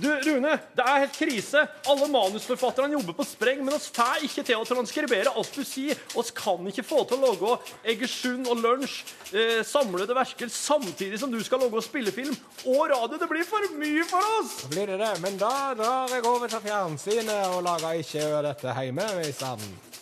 [0.00, 1.62] Du, Rune, det er helt krise.
[1.90, 5.98] Alle manusforfatterne jobber på spreng, men oss får ikke til å transkribere alt du sier.
[6.18, 9.02] Oss kan ikke få til å lage Egersund og Lunsj,
[9.34, 13.18] eh, samlede verker, samtidig som du skal lage spillefilm og radio.
[13.18, 14.62] Det blir for mye for oss!
[14.64, 15.14] Da blir det det.
[15.20, 19.92] Men da drar jeg over til fjernsynet og lager ikke dette hjemme i stedet.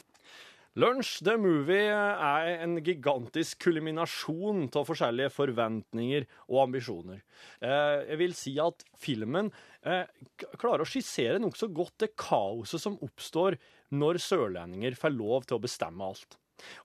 [0.78, 7.24] Lunsj, The Movie, er en gigantisk kulminasjon av forskjellige forventninger og ambisjoner.
[7.58, 9.50] Eh, jeg vil si at filmen
[9.80, 13.56] klarer å skissere nokså godt det kaoset som oppstår
[13.96, 16.36] når sørlendinger får lov til å bestemme alt.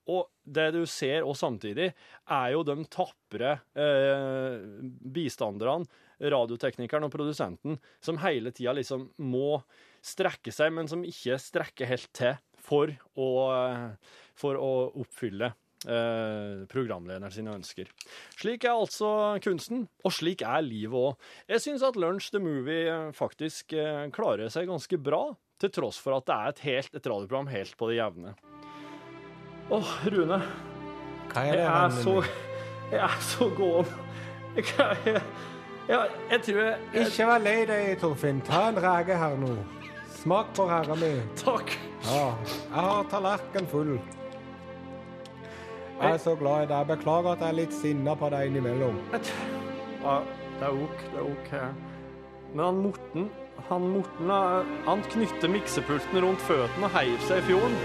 [0.08, 1.90] Og det du ser og samtidig,
[2.32, 4.64] er jo de tapre eh,
[5.16, 9.60] bistanderne, radioteknikeren og produsenten, som hele tida liksom må
[10.06, 15.65] strekke seg, men som ikke strekker helt til for å, eh, for å oppfylle eh,
[16.72, 17.90] programlederen sine ønsker.
[18.40, 19.10] Slik er altså
[19.44, 21.28] kunsten, og slik er livet òg.
[21.52, 25.28] Jeg syns at Lunch the Movie eh, faktisk eh, klarer seg ganske bra,
[25.62, 28.34] til tross for at det er et, helt, et radioprogram helt på det jevne.
[29.72, 30.42] Åh, Rune.
[31.32, 32.34] Hva er Jeg er så min?
[32.92, 33.94] Jeg er så gåen.
[34.56, 34.66] Jeg,
[35.06, 35.22] jeg,
[35.90, 38.44] jeg, jeg tror jeg, Ikke vær lei deg, Torfinn.
[38.46, 39.56] Ta en rege her nå.
[40.22, 41.14] Smak på herren mi.
[41.38, 41.74] Takk.
[42.06, 43.98] Ja, jeg har tallerken full.
[45.96, 46.88] Jeg er så glad i deg.
[46.90, 48.98] Beklager at jeg er litt sinna på deg innimellom.
[50.04, 50.20] Ja,
[50.60, 51.54] det er ok, det er ok.
[52.56, 53.30] Men han Morten,
[53.70, 57.80] han Morten, eh, han knytter miksepulten rundt føttene og heiv seg i fjorden.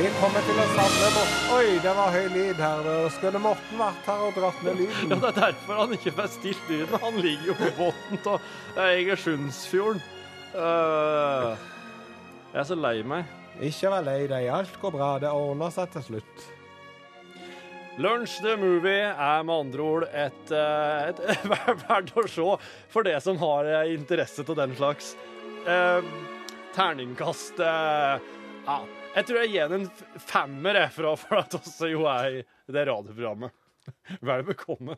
[0.00, 1.48] Vi kommer til å savne Morten.
[1.56, 2.92] Oi, det var høy lyd her.
[3.16, 6.70] Skulle Morten vært her og dratt ned Ja, det er derfor han ikke får stilt
[6.70, 7.02] lyden.
[7.02, 10.00] Han ligger jo på bunnen av Egersundsfjorden.
[10.50, 11.54] Uh,
[12.50, 13.36] jeg er så lei meg.
[13.60, 14.48] Ikke vær lei deg.
[14.50, 15.10] Alt går bra.
[15.22, 16.48] Det ordner seg til slutt.
[18.00, 21.42] Lunsj the Movie er med andre ord et, et, et,
[21.82, 22.46] verdt å se
[22.88, 25.10] for det som har eh, interesse til den slags.
[25.68, 26.08] Eh,
[26.72, 28.30] terningkast eh,
[28.64, 28.78] Ja,
[29.18, 33.52] jeg tror jeg gir den en femmer for at også jo er i det radioprogrammet.
[34.30, 34.96] Vel bekomme.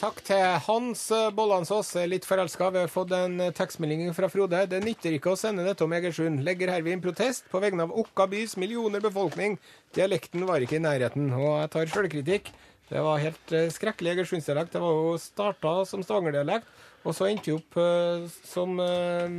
[0.00, 2.70] Takk til Hans Bollansås, Bollandsås, litt forelska.
[2.72, 4.62] Vi har fått en tekstmelding fra Frode.
[4.70, 6.40] Det nytter ikke å sende dette om Egersund.
[6.46, 9.58] Legger herved inn protest på vegne av Okka bys millioner befolkning.
[9.96, 11.28] Dialekten var ikke i nærheten.
[11.36, 12.52] Og jeg tar sjølkritikk.
[12.90, 14.72] Det var helt eh, skrekkelig egersundsdialekt.
[14.74, 16.66] Det var jo starta som stavangerdialekt,
[17.04, 19.36] og så endte vi opp uh, som eh,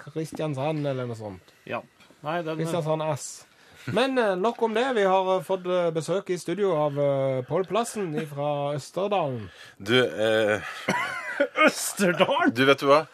[0.00, 1.54] Kristiansand eller noe sånt.
[1.70, 1.84] Ja.
[2.24, 3.28] Nei, den Kristiansand S.
[3.94, 4.86] Men eh, nok om det.
[4.96, 6.98] Vi har eh, fått eh, besøk i studio av
[7.48, 9.48] Pål Plassen fra Østerdalen.
[9.78, 10.62] Du, eh,
[11.66, 12.54] Østerdalen!
[12.54, 13.04] du vet du hva?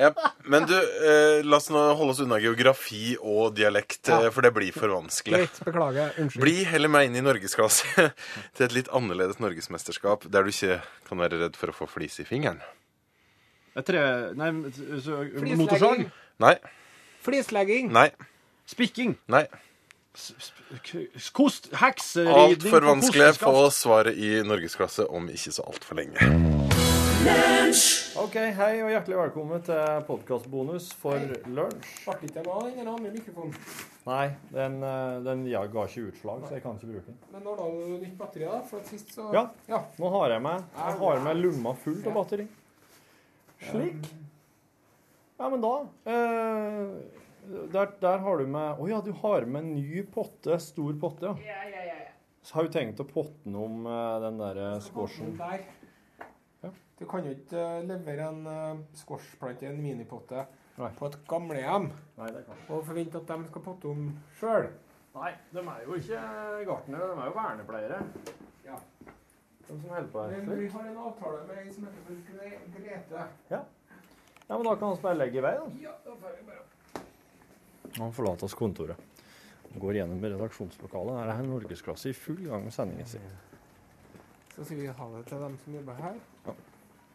[0.00, 0.10] Ja,
[0.44, 4.30] men du, eh, la oss nå holde oss unna geografi og dialekt, ja.
[4.34, 5.44] for det blir for vanskelig.
[5.46, 6.16] Litt, beklager.
[6.20, 6.42] Unnskyld.
[6.42, 8.08] Bli heller med inn i norgesklasse
[8.56, 12.18] til et litt annerledes norgesmesterskap, der du ikke kan være redd for å få flis
[12.22, 12.60] i fingeren.
[13.76, 14.02] Et tre...
[14.36, 16.06] Nei, motorsag?
[16.40, 16.56] Nei,
[17.26, 17.88] Flislegging.
[17.92, 18.10] nei,
[18.68, 19.16] Spikking?
[19.32, 19.44] nei.
[21.32, 21.68] Kost?
[21.76, 22.36] Hekseridning?
[22.36, 23.34] Altfor vanskelig.
[23.36, 26.16] Få svaret i norgesklasse om ikke så altfor lenge.
[28.16, 31.20] OK, hei og hjertelig velkommen til podkastbonus for
[31.52, 31.90] lunsj.
[34.06, 37.18] Nei, den, eh, den jeg ga ikke utslag, så jeg kan ikke bruke den.
[37.34, 38.62] Men nå har du nytt batteri, da?
[38.70, 39.44] For at sist så Ja.
[39.68, 39.82] ja.
[39.98, 42.48] Nå har jeg meg, jeg har meg lomma full av batteri.
[43.68, 44.08] Slik.
[45.36, 45.74] Ja, men da
[46.06, 47.25] eh,
[47.72, 50.58] der, der har du med Å ja, du har med en ny potte.
[50.62, 51.62] Stor potte, ja.
[52.46, 55.32] Så har du tenkt å potte den om eh, den der eh, squashen.
[56.62, 56.70] Ja.
[56.98, 60.44] Du kan jo ikke eh, levere en uh, squashplante i en minipotte
[60.78, 60.92] Nei.
[60.96, 61.88] på et gamlehjem
[62.22, 64.06] og forvente at de skal potte om
[64.38, 64.70] sjøl.
[65.16, 66.22] Nei, de er jo ikke
[66.68, 68.00] gartnere, de er jo vernepleiere.
[68.66, 68.78] Ja.
[69.66, 70.38] De som holder på her.
[70.46, 73.26] Men vi har en avtale med ei som heter Gre- Grete.
[73.50, 73.62] Ja,
[74.54, 75.66] men da kan vi bare legge i vei, da.
[75.82, 76.62] Ja, da får vi bare
[77.98, 78.96] Han forlater oss kontoret.
[79.70, 81.18] Han Går gjennom redaksjonslokalet.
[81.20, 83.28] Her er norgesklasse i full gang med sendingen sin.
[84.54, 86.18] Så sier vi ha det til dem som jobber her.
[86.46, 86.54] Ja.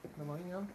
[0.03, 0.69] Det var ingen.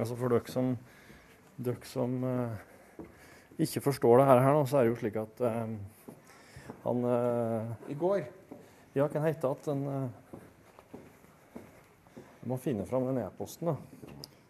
[0.00, 0.72] Altså For dere som,
[1.60, 3.06] dere som eh,
[3.60, 5.74] ikke forstår det her, her nå, så er det jo slik at eh,
[6.86, 8.22] han eh, I går
[8.96, 9.68] Ja, kan hete at
[12.42, 13.76] eh, må finne fram den e-posten, da.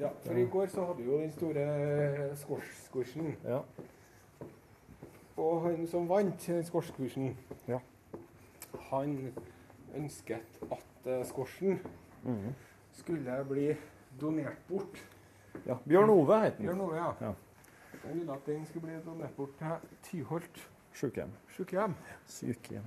[0.00, 3.34] Ja, for i går så hadde vi jo den store squash-squishen.
[3.44, 3.60] Ja.
[5.36, 7.36] Og han som vant skorskursen,
[7.68, 7.78] Ja.
[8.90, 9.32] han
[9.96, 11.80] ønsket at skorsen
[12.22, 12.52] mm -hmm.
[12.92, 13.76] skulle bli
[14.20, 15.06] donert bort.
[15.66, 15.76] ja.
[15.88, 16.66] Bjørn Ove heter han.
[16.66, 17.12] Bjørn Ove, ja.
[17.20, 17.32] Ja.
[18.04, 19.66] Han ville at den skulle bli donert bort til
[20.02, 21.30] Tyholt sykehjem.
[21.48, 21.94] sykehjem.
[22.26, 22.84] Sykehjem.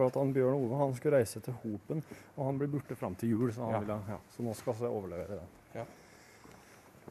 [0.00, 1.98] For at han Bjørn Ove han skulle reise til Hopen,
[2.38, 3.50] og han blir borte fram til jul.
[3.52, 3.78] Så, han Ja.
[3.80, 4.16] ville, ja.
[4.32, 5.48] så nå skal vi overlevere den.
[5.74, 5.84] Ja.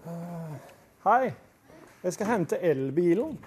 [0.05, 0.55] Uh,
[1.03, 1.33] hei,
[2.03, 3.37] jeg skal hente elbilen.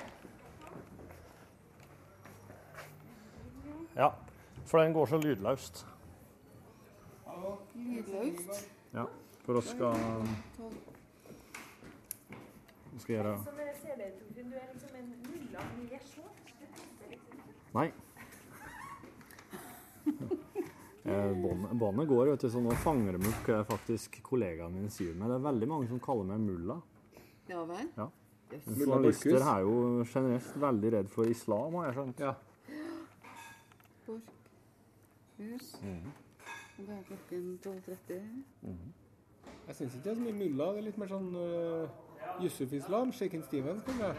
[3.96, 4.10] Ja,
[4.64, 5.86] for den går så lydløst.
[7.74, 8.70] Lydløst.
[8.94, 9.04] Ja,
[9.44, 9.96] for oss skal
[12.92, 16.22] Vi skal gjøre jeg er liksom liksom.
[17.74, 17.92] Nei.
[21.02, 21.32] Eh,
[21.74, 25.32] båndet- går, vet du, så nå fanger de opp hva faktisk kollegaene mine sier meg.
[25.32, 26.76] Det er veldig mange som kaller meg mulla.
[27.50, 27.88] Ja vel?
[27.96, 28.06] Ja.
[28.52, 28.68] Yes.
[28.78, 32.22] Journalister er jo generelt veldig redd for islam, har jeg skjønt.
[32.22, 32.34] Ja.
[35.42, 35.72] Hus.
[35.82, 36.12] Mm.
[36.76, 38.20] det er klokken 12.30.
[39.66, 40.70] Jeg syns ikke det er så mye mulla.
[40.70, 43.82] Det er litt mer sånn uh, Yusuf Islam, Shaken Stevens.
[43.88, 44.14] kanskje?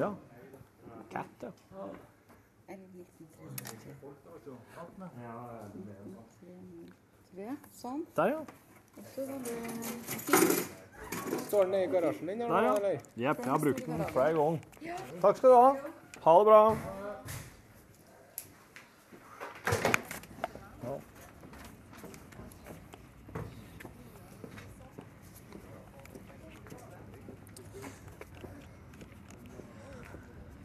[0.00, 0.14] Ja.
[1.12, 1.88] Katt, ja.
[2.68, 3.94] Eller 1933.
[7.74, 8.04] Sånn.
[8.16, 8.40] Der, ja.
[8.94, 9.56] Og så var det.
[11.44, 12.38] Står den i garasjen din?
[12.44, 12.74] Der, ja.
[13.26, 14.58] Jepp, jeg har brukt den flere ganger.
[15.20, 15.70] Takk skal du ha.
[16.24, 16.62] Ha det bra.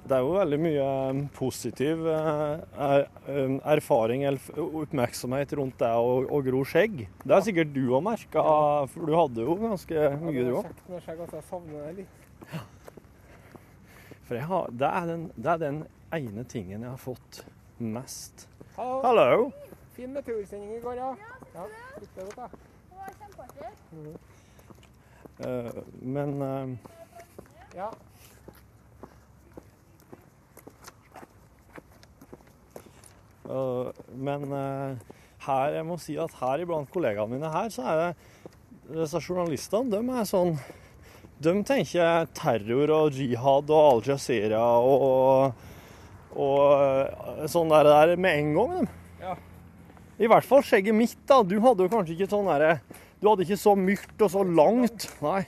[0.10, 6.40] Det er jo veldig mye eh, positiv eh, eh, erfaring eller oppmerksomhet rundt det å,
[6.48, 7.04] gro skjegg.
[7.22, 8.42] Det er sikkert du òg merka,
[8.90, 10.72] for du hadde jo ganske mye, du òg.
[10.90, 11.38] Med skjegg, altså.
[11.38, 12.16] Jeg savner det litt.
[14.26, 15.80] For jeg har, det, er den, det er den
[16.18, 17.44] ene tingen jeg har fått
[17.78, 18.48] mest.
[18.80, 19.00] Hallo.
[19.06, 19.48] Hallo!
[19.94, 21.14] Fin meteorsending i går, ja.
[21.54, 21.70] ja.
[22.02, 22.50] Likte det godt, da.
[25.46, 26.78] Eh, men uh,
[27.78, 27.94] Ja.
[33.50, 35.16] Men eh,
[35.48, 39.90] her, jeg må si at her iblant kollegaene mine her, så er det disse journalistene,
[39.94, 40.56] de er sånn
[41.40, 45.68] De tenker terror og jihad og Al Jazeera og, og
[46.40, 48.98] og sånn der, der med en gang, de.
[49.24, 49.36] Ja.
[50.20, 51.40] I hvert fall skjegget mitt, da.
[51.48, 52.76] Du hadde jo kanskje ikke sånn derre
[53.20, 55.08] Du hadde ikke så myrt og så langt.
[55.24, 55.42] Nei.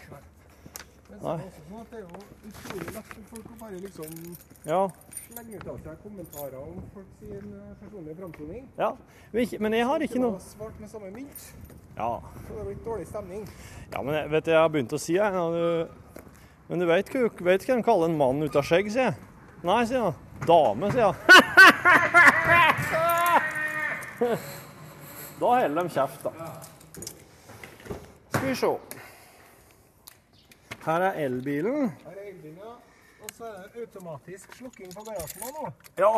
[1.22, 1.38] Nei.
[1.38, 4.16] det er jo utrolig lett for folk å bare liksom
[4.66, 4.82] Ja.
[5.32, 8.66] Slenge fra seg kommentarer om folk sin eh, personlige framtoning.
[8.78, 8.92] ja.
[9.32, 11.54] Men, jeg har ikke noe Svart med samme mynt,
[11.98, 12.20] Ja.
[12.48, 13.48] så det blitt dårlig stemning.
[13.94, 15.88] Ja, men jeg, vet du, jeg har begynt å si jeg, du,
[16.70, 19.16] Men du vet, vet hva de kaller en mann uten skjegg, sier jeg.
[19.64, 20.14] Nei, sier han.
[20.48, 21.16] Dame, sier han.
[25.42, 26.32] Da holder de kjeft, da.
[28.30, 28.68] Skal vi se.
[30.86, 31.90] Her er elbilen.
[32.06, 32.74] Her er elbilen, ja.
[33.42, 35.70] Så er det automatisk slukking på garasjen nå.
[35.98, 36.10] Ja.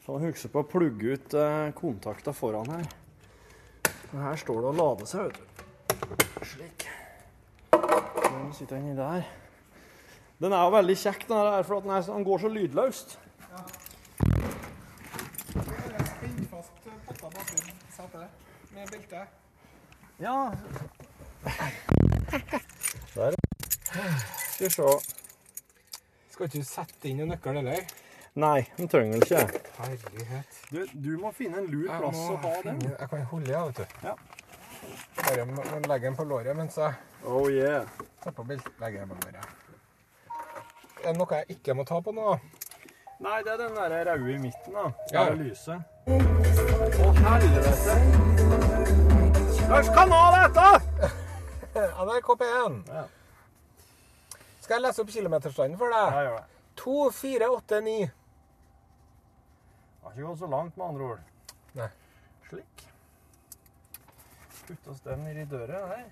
[0.00, 1.34] Så husk på å plugge ut
[1.76, 2.86] kontakter foran her.
[4.14, 5.42] Og her står det å lade seg, vet du.
[6.48, 6.86] Slik.
[7.76, 9.26] Nå sitter inni der.
[10.40, 13.12] Den er jo veldig kjekk, den her, for den, er, den går så lydløst.
[15.52, 17.50] Spinn fast potta bak
[17.98, 19.26] setet med belte.
[20.24, 20.38] Ja.
[23.18, 23.36] Der.
[24.54, 25.23] Skal vi se.
[26.34, 27.84] Skal ikke du sette inn en nøkkel heller?
[28.42, 29.60] Nei, den trenger du ikke.
[29.78, 30.56] Herlighet.
[30.74, 32.80] Du, du må finne en lur plass å ha den.
[32.88, 33.84] Jeg kan holde, ja, vet du.
[34.08, 34.14] Ja.
[35.20, 36.92] Bare må- må legge den på låret mens jeg
[37.24, 37.86] Oh yeah.
[38.24, 38.72] tar på belte.
[38.82, 39.46] Legger den på låret.
[41.04, 42.34] Er det noe jeg ikke må ta på nå?
[43.22, 44.90] Nei, det er den der røde i midten, da.
[45.12, 45.24] Ja.
[45.30, 45.78] Det lyset.
[46.10, 47.94] Å, helvete!
[49.70, 51.12] Hvilken kanal er dette?
[51.78, 52.82] NRK P1.
[52.90, 53.04] Ja.
[54.64, 56.14] Skal jeg lese opp kilometerstanden for deg?
[56.16, 56.44] Ja, gjør det.
[56.80, 58.10] 2489.
[60.04, 61.22] Har ikke gått så langt, med andre ord.
[61.76, 61.88] Nei.
[62.48, 62.84] Slik.
[64.64, 66.06] Putt oss den i døra her.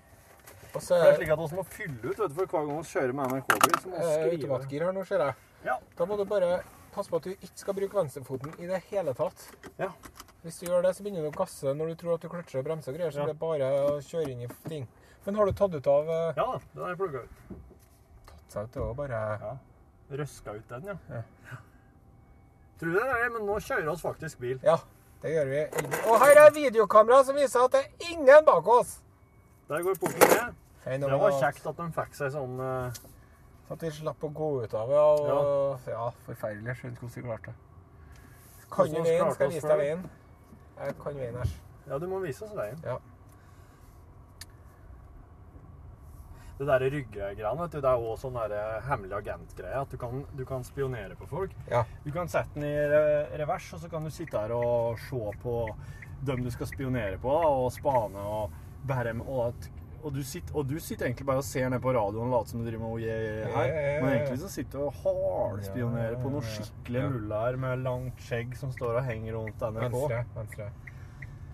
[0.73, 2.77] Og så Det er slik at vi må fylle ut, vet du, for hver gang
[2.77, 4.37] vi kjører med NRK-bil, så må vi skrive.
[4.37, 5.35] automatgir her nå, ser jeg.
[5.65, 5.75] Ja.
[5.97, 6.51] Da må du bare
[6.93, 9.47] passe på at du ikke skal bruke venstrefoten i det hele tatt.
[9.81, 9.89] Ja.
[10.43, 12.61] Hvis du gjør det, så begynner du å gasse når du tror at du kløtsjer
[12.61, 13.25] og bremser og greier, så Ja.
[13.25, 14.87] det er bare å kjøre inn i ting.
[15.25, 17.29] Men har du tatt ut av eh, Ja da, den er plugga ut.
[18.53, 19.53] Seg ut det også, bare Ja.
[20.13, 20.95] Røska ut den, ja.
[21.09, 21.21] Ja.
[22.79, 23.31] Tror du det er det?
[23.33, 24.59] Men nå kjører vi faktisk bil.
[24.63, 24.75] Ja,
[25.23, 25.61] det gjør vi.
[26.09, 28.99] Og her er videokamera som viser at det er ingen bak oss.
[29.69, 30.53] Der går porten ned.
[30.83, 33.03] Hei, Det var kjekt at de fikk seg sånn uh...
[33.67, 34.99] Så at vi slapp å gå ut av det.
[34.99, 36.09] Og, ja.
[36.25, 36.67] forferdelig.
[36.67, 38.65] Jeg skjønner ikke hvordan vi klarte det.
[38.73, 39.31] Kan du vi veien?
[39.33, 40.03] Skal jeg vise deg veien?
[40.81, 41.53] Jeg kan veien her.
[41.87, 42.83] Ja, du må vise oss veien.
[42.83, 42.97] Ja.
[46.57, 48.37] Det der ryggegreiene, vet du, det er også sånn
[48.85, 49.79] hemmelig agent-greie.
[49.81, 51.55] At du kan, du kan spionere på folk.
[51.71, 51.81] Ja.
[52.05, 55.55] Du kan sette den i revers, og så kan du sitte her og se på
[56.23, 58.53] dem du skal spionere på, og spane og
[58.87, 59.67] bære med og, at,
[60.03, 62.53] og, du sitter, og du sitter egentlig bare og ser ned på radioen og later
[62.53, 63.09] som du driver med OJ
[63.55, 63.75] her.
[64.03, 66.55] Men egentlig så sitter du og hardspionerer på noen ja.
[66.57, 69.99] skikkelige mullaer med langt skjegg som står og henger rundt NRK.
[69.99, 70.23] Venstre.
[70.37, 70.71] Venstre.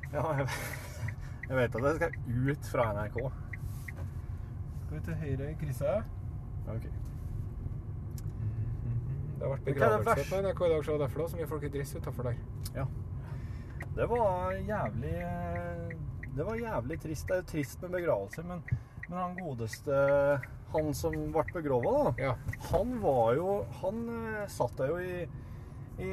[0.10, 0.50] Ja, jeg,
[1.50, 3.22] jeg vet at jeg skal ut fra NRK.
[4.90, 6.06] Skal vi til høyre i krysset?
[6.66, 6.86] Ok.
[9.38, 11.50] Det har vært er det begravelse på NRK i dag, så derfor da, så mye
[11.52, 12.40] folk i dress utafor der.
[14.00, 15.94] Det var jævlig eh,
[16.34, 17.28] Det var jævlig trist.
[17.30, 18.66] Det er jo trist med begravelser, men,
[19.06, 20.02] men han godeste
[20.74, 22.34] Han som ble begrava, da, Ja.
[22.72, 25.22] han var jo Han eh, satt der jo i,
[26.02, 26.12] i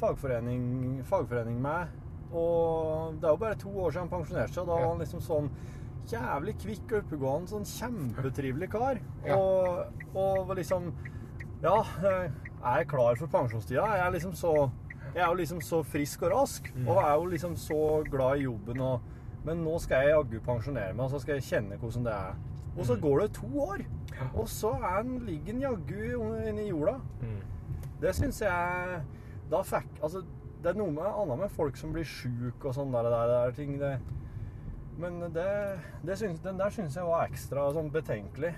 [0.00, 1.92] fagforening, fagforening med.
[2.32, 4.64] Og det er jo bare to år siden han pensjonerte seg.
[4.64, 5.52] Da var han liksom sånn
[6.12, 9.00] jævlig kvikk og oppegående, sånn kjempetrivelig kar.
[9.34, 10.92] Og, og liksom
[11.64, 12.30] Ja, jeg
[12.80, 13.84] er klar for pensjonstida?
[13.96, 14.70] Jeg er liksom så
[15.14, 16.88] jeg er jo liksom så frisk og rask, Mm.
[16.88, 18.80] og er jo liksom så glad i jobben.
[18.80, 19.00] Og,
[19.44, 22.34] men nå skal jeg jaggu pensjonere meg, og så skal jeg kjenne hvordan det er.
[22.74, 22.84] Og Mm.
[22.84, 23.78] så går det to år,
[24.34, 26.96] og så er ligger han jaggu inni jorda.
[27.22, 27.40] Mm.
[28.00, 29.00] Det syns jeg
[29.50, 30.22] Da fikk Altså,
[30.62, 33.50] det er noe med, annet med folk som blir sjuke og sånn der, der, der
[33.52, 33.78] ting.
[33.78, 33.98] Det,
[34.98, 35.46] men det,
[36.06, 38.52] det syns, den der syns jeg var ekstra sånn betenkelig.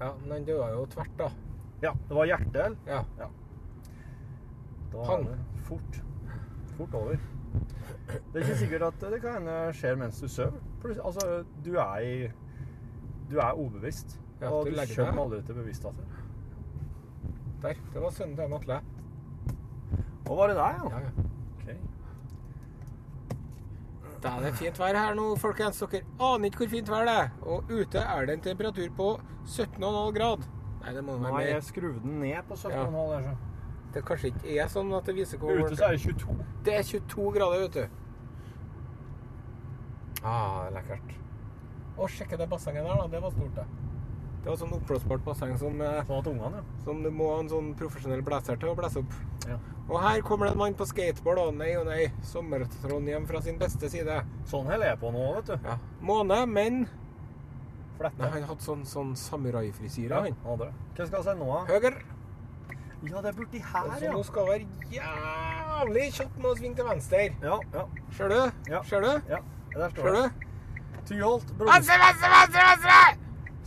[0.00, 1.30] ja, men den døde jo tvert, da.
[1.82, 2.76] Ja, det var hjertel.
[2.86, 3.02] Ja.
[3.18, 3.28] Ja.
[4.92, 5.26] Da Pang.
[5.26, 6.00] er det fort,
[6.76, 7.18] fort over.
[8.08, 10.60] Det er ikke sikkert at det kan hende skjer mens du sover.
[11.04, 12.30] Altså, du er i
[13.28, 14.16] Du er ubevisst.
[14.40, 15.98] Ja, og du du kommer aldri til bevissthet.
[17.62, 17.74] Der.
[17.92, 18.78] Det var sønnen til Atle.
[20.28, 20.88] Og var det deg, ja?
[20.92, 21.26] Ja, ja.
[24.22, 25.78] Da er det fint vær her nå, folkens.
[25.78, 27.28] Dere aner ikke hvor fint vær det er.
[27.46, 29.10] Og ute er det en temperatur på
[29.46, 30.48] 17,5 grad.
[30.82, 33.36] Nei, det må være Nei, jeg skrudde den ned på 17,5 der, så.
[33.94, 36.34] Det kanskje ikke er sånn at det viser hvor Ute så er det 22.
[36.66, 37.84] Det er 22 grader, vet du.
[40.26, 41.14] Ah, lekkert.
[41.98, 43.06] Å, sjekke det bassenget der, da.
[43.14, 43.66] Det var stort, det.
[44.42, 46.62] Det var sånn oppblåsbart basseng som, Sånn ja.
[46.84, 49.16] som du må ha en sånn profesjonell blæser til å blæse opp.
[49.48, 49.58] Ja.
[49.88, 52.10] Og her kommer det en mann på skateboard, og nei og nei.
[52.28, 54.18] Sommer-Trondheim fra sin beste side.
[54.50, 55.54] Sånn holder jeg på nå, vet du.
[55.64, 55.78] Ja.
[56.04, 56.82] Måne, men
[57.98, 58.20] Flette.
[58.20, 60.36] Nei, han hadde sånn, sånn samuraifrisyre, Ja, han.
[60.44, 60.68] hadde.
[60.94, 61.64] Hva skal jeg si nå, da?
[61.72, 61.94] Høyre.
[63.08, 64.12] Ja, det er borti her, så ja.
[64.12, 67.24] nå skal være jævlig kjapp med å svinge til venstre.
[67.42, 67.84] Ja, ja,
[68.18, 68.38] Ser du?
[68.70, 68.82] Ja.
[68.82, 69.10] Ser du?
[69.30, 69.40] ja.
[69.74, 70.22] Der står Ser det.
[70.28, 70.46] du?
[71.08, 72.62] Tyholt, Venstre, venstre, venstre!
[72.68, 72.98] venstre!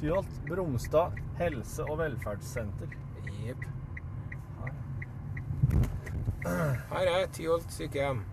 [0.01, 2.91] Tyholt Bromstad helse- og velferdssenter.
[3.45, 3.65] Jepp.
[6.45, 8.23] Her er Tyholt sykehjem.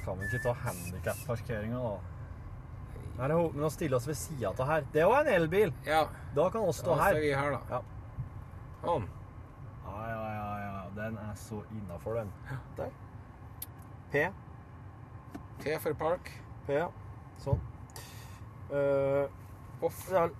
[0.00, 1.96] Skal vi ikke ta handikap-parkeringa, da?
[3.20, 4.84] Her er ho- men å stille oss ved sida av her.
[4.92, 5.72] Det jo en elbil!
[5.86, 7.12] Ja, Da kan vi stå da her.
[7.12, 7.60] står vi her, da.
[7.70, 7.80] Ja.
[8.82, 9.08] Sånn.
[9.84, 10.84] Ja, ja, ja, ja.
[10.94, 12.32] Den er så innafor, den.
[12.76, 12.90] Der.
[14.12, 14.30] P.
[15.60, 16.30] T for park.
[16.66, 16.88] P, ja.
[17.44, 17.60] Sånn.
[18.70, 19.26] Eh,
[19.80, 20.00] Off.
[20.10, 20.32] det er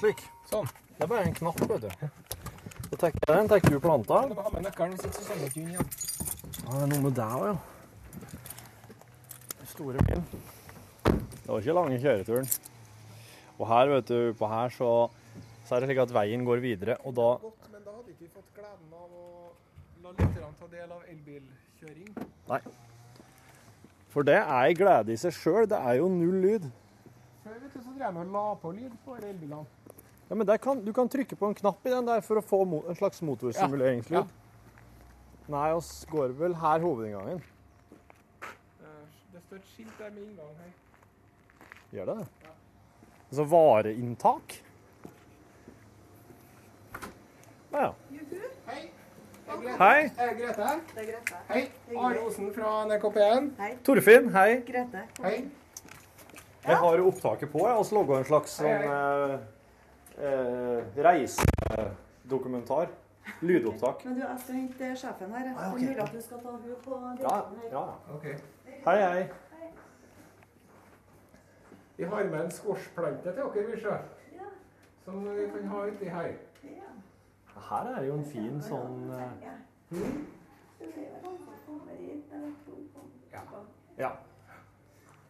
[0.00, 0.22] slik.
[0.50, 0.66] Sånn.
[0.96, 1.90] Det er bare en knapp, vet du.
[2.86, 4.20] Så tenker jeg den tenker du planta.
[4.26, 5.90] Du må ha med nøkkelen, hvis ikke så sender du ikke igjen.
[6.56, 7.56] Ja, det er noe med deg òg, ja.
[9.60, 10.24] Den store bilen.
[11.06, 12.50] Det var ikke lange kjøreturen.
[13.56, 14.90] Og her, vet du, på her så,
[15.68, 18.26] så er det slik at veien går videre, og da Godt, men da hadde ikke
[18.26, 19.52] vi fått gleden av å
[20.02, 22.10] la lytterne ta del av elbilkjøring.
[22.50, 22.60] Nei.
[24.10, 25.70] For det er ei glede i seg sjøl.
[25.70, 26.68] Det er jo null lyd.
[27.46, 29.60] Før vet du, så drev vi og la på lyd på elbilene.
[30.26, 32.42] Ja, men der kan, Du kan trykke på en knapp i den der for å
[32.42, 34.16] få mo en slags motorsimuleringslyd.
[34.18, 34.24] Ja.
[35.54, 37.38] Nei, oss går vel her hovedinngangen.
[38.42, 40.72] Eh, Det står et skilt der med inngang her.
[41.94, 42.50] Gjør det det?
[43.28, 44.56] Altså vareinntak?
[47.72, 47.92] Ja, ja.
[48.66, 48.80] Hei.
[49.46, 49.76] Jeg er.
[49.78, 50.00] Hei.
[50.02, 50.72] Jeg er Grete.
[50.96, 51.38] Det er Grete.
[51.52, 51.62] Hei.
[51.96, 53.48] Are Osen fra NRK1.
[53.86, 54.48] Torfinn, hei.
[54.66, 55.04] Grete.
[55.22, 55.36] Hei.
[56.66, 57.58] Jeg har opptaket på.
[57.58, 59.34] Jeg har logga en slags sånn eh,
[60.18, 62.86] eh, reisedokumentar.
[63.42, 64.04] Lydopptak.
[64.06, 65.44] Men du, jeg skal hente sjefen her.
[65.56, 65.86] Ah, okay.
[65.88, 67.68] Vil at du skal ta henne på Ja, direkten her.
[67.72, 67.86] ja.
[68.14, 68.24] Ok.
[68.86, 69.22] Hei, hei.
[71.96, 74.00] Vi har med en squashplante til dere, vi ser.
[74.36, 74.48] Ja.
[75.04, 76.30] Som vi kan ha uti her.
[76.62, 76.90] Ja.
[77.70, 79.16] Her er jo en fin sånn uh...
[79.42, 79.54] Ja.
[79.90, 80.26] Mm.
[83.32, 83.42] Ja.
[83.98, 84.10] Ja.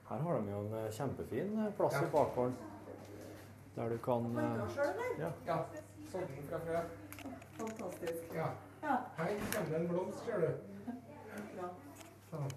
[0.08, 2.02] Her har de jo en eh, kjempefin eh, plass Ja.
[2.06, 2.56] i bakgården.
[3.76, 5.32] Der du kan eh, eller?
[5.46, 5.58] Ja.
[6.12, 6.82] Sånn fra frø.
[7.56, 8.34] Fantastisk.
[8.34, 8.46] Ja.
[8.82, 8.96] Ja.
[9.16, 10.48] Her kommer det en blomst, ser du.
[12.30, 12.54] Sånn.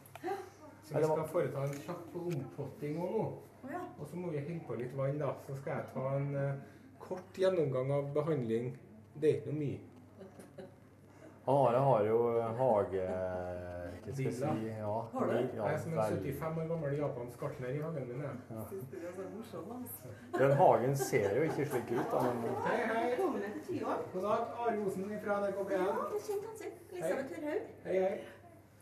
[0.83, 3.25] Så vi skal foreta en kjapp ompotting òg nå.
[3.99, 5.33] Og så må vi hente på litt vann, da.
[5.47, 6.53] Så skal jeg ta en uh,
[7.01, 8.71] kort gjennomgang av behandling.
[9.15, 10.65] Det er ikke noe mye.
[11.49, 12.17] Han Are har jo
[12.61, 13.09] hage...
[14.09, 14.53] Hva skal Dilla.
[14.55, 14.67] si?
[14.79, 15.33] Ja, Har du?
[15.33, 18.23] ja, Jeg er som en 75 år gammel japansk gartner i hagen min.
[18.57, 18.75] altså.
[20.39, 23.15] Den hagen ser jo ikke slik ut, da, men Hei, hei.
[24.13, 24.43] God dag.
[24.59, 25.71] Are Osen fra NRK1.
[25.71, 26.77] Ja, det er kjent ansikt.
[26.91, 27.61] Elisabeth Tørhaug.
[27.85, 28.19] Hei, hei.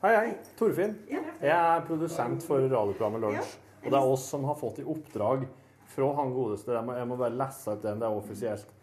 [0.01, 0.33] Hei, hei.
[0.59, 0.95] Torfinn.
[1.09, 3.55] Jeg er produsent for radioprogrammet Lunsj.
[3.85, 5.47] Og det er oss som har fått i oppdrag
[5.87, 8.73] fra han godeste Jeg må, jeg må bare lese ut den, det er offisielt.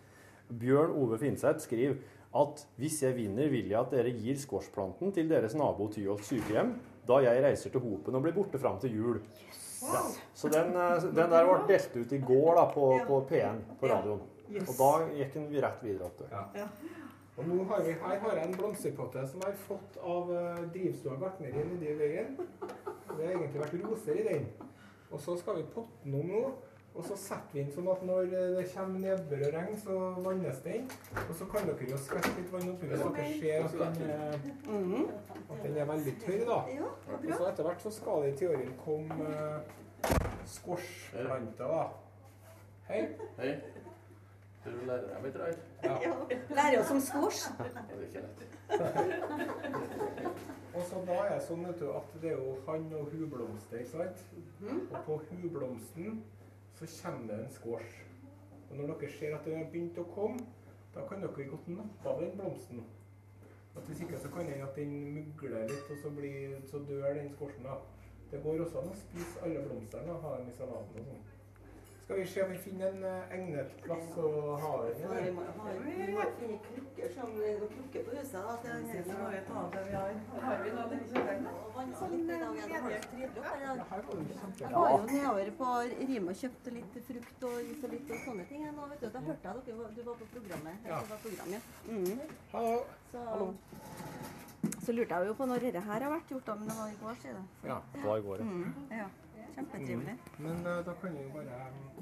[0.61, 1.97] Bjørn Ove Finseth skriver
[2.35, 6.74] at hvis jeg vinner, vil jeg at dere gir squashplanten til deres nabo Tyholt sykehjem,
[7.07, 9.20] da jeg reiser til Hopen og blir borte fram til jul.
[9.85, 10.03] Ja.
[10.35, 13.91] Så den, eh, den der ble delt ut i går da, på, på P1 på
[13.91, 14.22] radioen.
[14.64, 16.11] Og da gikk den rett videre.
[16.11, 16.22] opp.
[17.37, 20.61] Og nå har vi, her har jeg en blomsterpotte som jeg har fått av uh,
[20.74, 22.37] drivstua gartneri nedi i veien.
[22.39, 24.47] Det har egentlig vært roser i den.
[25.11, 26.45] Og så skal vi potte den om nå.
[26.95, 29.95] Og så setter vi den sånn at når eh, det kommer nedbør og regn, så
[30.22, 30.84] vannes den.
[31.24, 34.34] Og så kan dere jo skvette litt vann oppi så dere ser at den, eh,
[35.51, 36.59] at den er veldig tørr, da.
[37.16, 39.32] Og så etter hvert så skal det i teorien komme uh,
[40.53, 41.82] squashplanter, da.
[42.86, 43.03] Hei.
[43.40, 43.51] Hei.
[44.64, 45.61] Du lærer deg litt rart.
[45.82, 45.95] Ja.
[46.05, 46.12] Ja.
[46.61, 47.42] Lærer oss om squash.
[47.59, 47.66] Det
[47.99, 48.40] er ikke lett.
[50.74, 53.76] Og så da er det sånn vet du, at det er jo han og hublomster,
[53.82, 54.18] ikke sant?
[54.70, 56.09] Og på hublomsten
[56.75, 58.03] så kommer det en squash.
[58.70, 60.47] Og når dere ser at det har begynt å komme,
[60.95, 62.83] da kan dere godt nappe av den blomsten.
[63.75, 67.14] At hvis ikke så kan det at den mugler litt, og så, blir, så dør
[67.14, 67.70] den squashen.
[68.31, 71.25] Det går også an å spise alle blomstene og ha dem i salaten og sånn.
[72.05, 74.30] Skal vi se om vi finner en eh, egnet plass å
[74.61, 75.20] ha den i?
[75.24, 75.44] Vi må
[75.84, 78.34] vi må finne krukker som noen krukker på huset.
[78.44, 79.44] da, til den her- er
[81.74, 82.52] vanne seg litt i dag.
[82.55, 83.78] Det har vi trivelig oppe her i dag.
[83.88, 84.02] Her.
[84.61, 85.68] Jeg var jo nedover på
[86.11, 88.61] Rime og kjøpte litt frukt og is og litt og sånne ting.
[88.76, 90.74] Nå, vet du, da hørte jeg dere du var på programmet.
[90.86, 91.00] Ja.
[91.09, 91.61] Var program, ja.
[91.88, 92.20] Mm.
[92.52, 92.84] Hallo.
[93.12, 93.20] Så,
[94.84, 96.88] så lurte jeg jo på når dette her har vært gjort, da, men det var
[96.92, 97.44] i går, sier det.
[97.72, 97.78] Ja.
[97.96, 98.44] Det var i går, ja.
[98.44, 98.74] Mm.
[98.90, 99.09] Ja.
[99.55, 100.16] Kjempetrivelig.
[100.38, 101.59] Men uh, da kan vi jo bare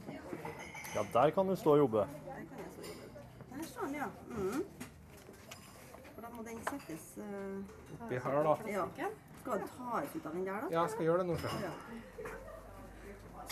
[0.08, 0.20] eh,
[0.94, 1.98] Ja, der kan du stå og jobbe.
[1.98, 3.56] Der kan jeg stå og jobbe.
[3.56, 4.08] Der står den, ja.
[4.28, 4.64] Mm.
[6.14, 8.56] For da må den settes uh, oppi her, da.
[8.70, 9.10] Ja.
[9.42, 10.66] Skal du tas ut av den der, da?
[10.70, 11.38] Ja, jeg skal gjøre det nå.
[11.62, 11.72] Ja.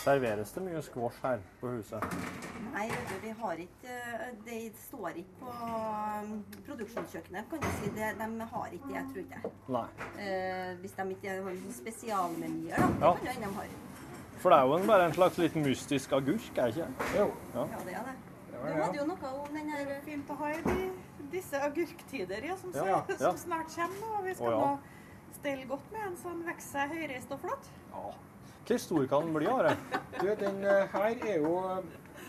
[0.01, 2.05] Serveres det mye squash her på huset?
[2.73, 2.87] Nei,
[3.21, 3.97] vi har ikke
[4.45, 6.31] Det står ikke på um,
[6.65, 7.91] produksjonskjøkkenet, kan du si.
[7.97, 9.51] Det, de har ikke det, jeg tror ikke.
[9.75, 9.83] Nei.
[10.25, 12.87] Eh, hvis de ikke har spesialmenyer, da.
[12.87, 13.13] Det Ja.
[13.13, 13.67] kan det hende de har.
[14.41, 17.09] For det er jo en, bare en slags litt mystisk agurk, er det ikke?
[17.19, 17.27] Jo.
[17.53, 18.15] Ja, det er det.
[18.49, 20.87] Det Du hadde jo noe om den her Fint å ha i de,
[21.33, 23.19] disse agurktider ja, som, Ja, ja, ja.
[23.21, 24.17] som snart kommer.
[24.17, 24.65] og Vi skal oh, ja.
[24.65, 27.69] nå stelle godt med en sånn vokser seg høyreist og flott.
[27.93, 28.11] Ja.
[28.61, 29.75] Hvor stor kan den bli, Are?
[30.17, 31.53] Du, den eh, her er jo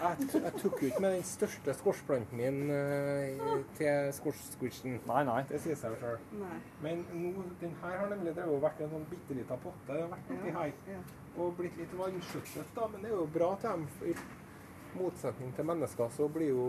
[0.02, 4.96] Jeg, jeg tok jo ikke med den største squashplanten min uh, til squash-squishen.
[5.06, 5.42] Nei, nei.
[5.48, 6.16] Det sier seg sjøl.
[6.82, 9.84] Men nå, den her har nemlig drevet og vært en sånn bitte lita potte.
[9.92, 10.72] Det har vært oppi her.
[10.90, 11.04] Ja.
[11.40, 12.86] Og blitt litt vanskjøttet, da.
[12.92, 13.86] Men det er jo bra til dem.
[14.12, 16.66] I motsetning til mennesker så blir jo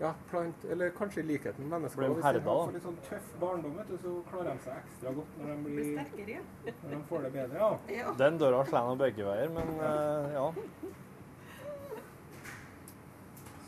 [0.00, 2.08] ja, plant, eller kanskje i likhet med mennesker.
[2.08, 5.36] Hvis de får litt sånn tøff barndom, vet du, så klarer de seg ekstra godt
[5.38, 6.40] når de, Blir blir, sterkere.
[6.64, 7.60] når de får det bedre.
[7.60, 7.70] Ja.
[8.00, 8.14] Ja.
[8.24, 10.46] Den døra slår nå begge veier, men uh, ja.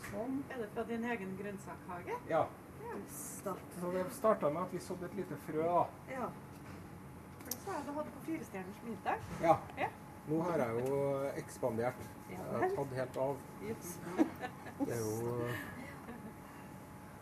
[0.09, 0.41] Sånn.
[0.49, 2.19] Er det fra din egen grønnsakhage?
[2.31, 2.43] ja.
[2.89, 2.97] ja.
[3.79, 5.85] Så det starta med at vi sådde et lite frø, da.
[6.11, 6.27] Ja.
[7.45, 9.29] For det du hadde på Firestjerners middag.
[9.43, 9.55] Ja.
[9.77, 9.89] Ja.
[10.25, 10.99] Nå har jeg jo
[11.37, 12.01] ekspandert.
[12.29, 13.35] Jeg har tatt helt av.
[14.79, 15.59] Det er jo eh,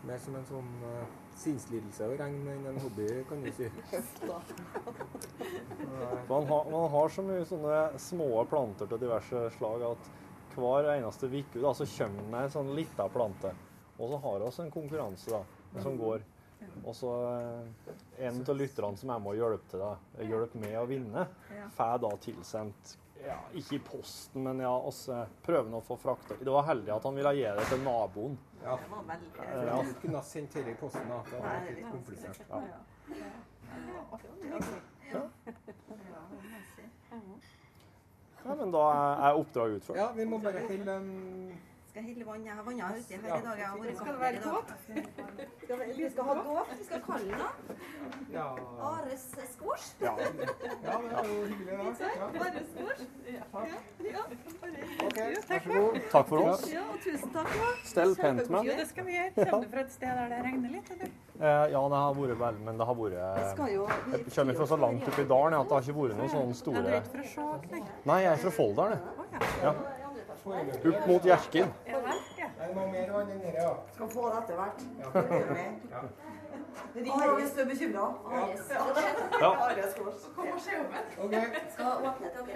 [0.08, 1.04] mer som en sånn uh,
[1.40, 3.68] sinnslidelse å regne enn en hobby, kan du si.
[6.30, 10.08] Man har, man har så mye sånne små planter til diverse slag at
[10.56, 13.52] hver eneste uke kommer det en sånn lita plante.
[14.00, 15.42] Og så har vi en konkurranse da,
[15.84, 16.24] som går.
[16.84, 19.94] Og så eh, en av lytterne som jeg må hjelpe, til da,
[20.24, 21.28] hjelpe med å vinne,
[21.78, 25.96] får da tilsendt ja, ikke i posten, men ja, oss eh, prøver nå å få
[26.02, 26.36] frakta.
[26.42, 28.36] Det var heldig at han ville gi det til naboen.
[28.64, 28.76] Ja.
[28.82, 29.78] Det var veldig For Ja.
[29.88, 31.22] Du kunne ha sendt dette i posten, da.
[31.30, 32.40] Det hadde vært litt komplisert.
[32.50, 32.58] Ja.
[38.46, 38.84] Ja, men da
[39.30, 39.98] er- oppdraget utført.
[39.98, 40.96] Ja, vi må bare holde
[41.94, 42.46] Skal helle vann.
[42.46, 43.58] Jeg har vannet uti her i dag.
[43.58, 44.72] Jeg har vært Skal det være dåp?
[45.64, 46.72] Skal vi, skal ha dåp.
[46.80, 47.78] Vi skal kalle den.
[48.34, 48.46] Ja,
[48.88, 49.92] Ares squash.
[50.02, 50.48] ja det
[50.90, 52.08] er jo hyggelig, da.
[52.16, 52.30] Ja.
[52.48, 53.04] Ares squash.
[55.06, 56.02] OK, vær så god.
[56.16, 56.66] Takk for oss.
[56.74, 57.56] Ja, og tusen takk.
[57.62, 57.70] Ja.
[57.94, 58.66] Stell pent med.
[58.72, 59.50] Jo, det skal vi gjøre.
[59.52, 61.16] Kommer du fra et sted der det regner litt, eller?
[61.38, 64.82] Eh, ja, det har vært vel, men det har vært jo Jeg kommer fra så
[64.82, 68.22] langt oppe i dalen at det har ikke vært noen sånne store nei?
[68.24, 69.02] Jeg er fra Folldal, jeg.
[69.70, 70.03] Å,
[70.44, 71.70] Opp mot Hjerkinn.
[71.88, 73.72] Er noe mer ja?
[73.96, 74.80] skal få det etter hvert.
[75.00, 76.02] Ja.
[76.96, 78.06] Ring hvis du er bekymra.
[78.68, 78.80] Skal
[82.04, 82.54] åpne dere.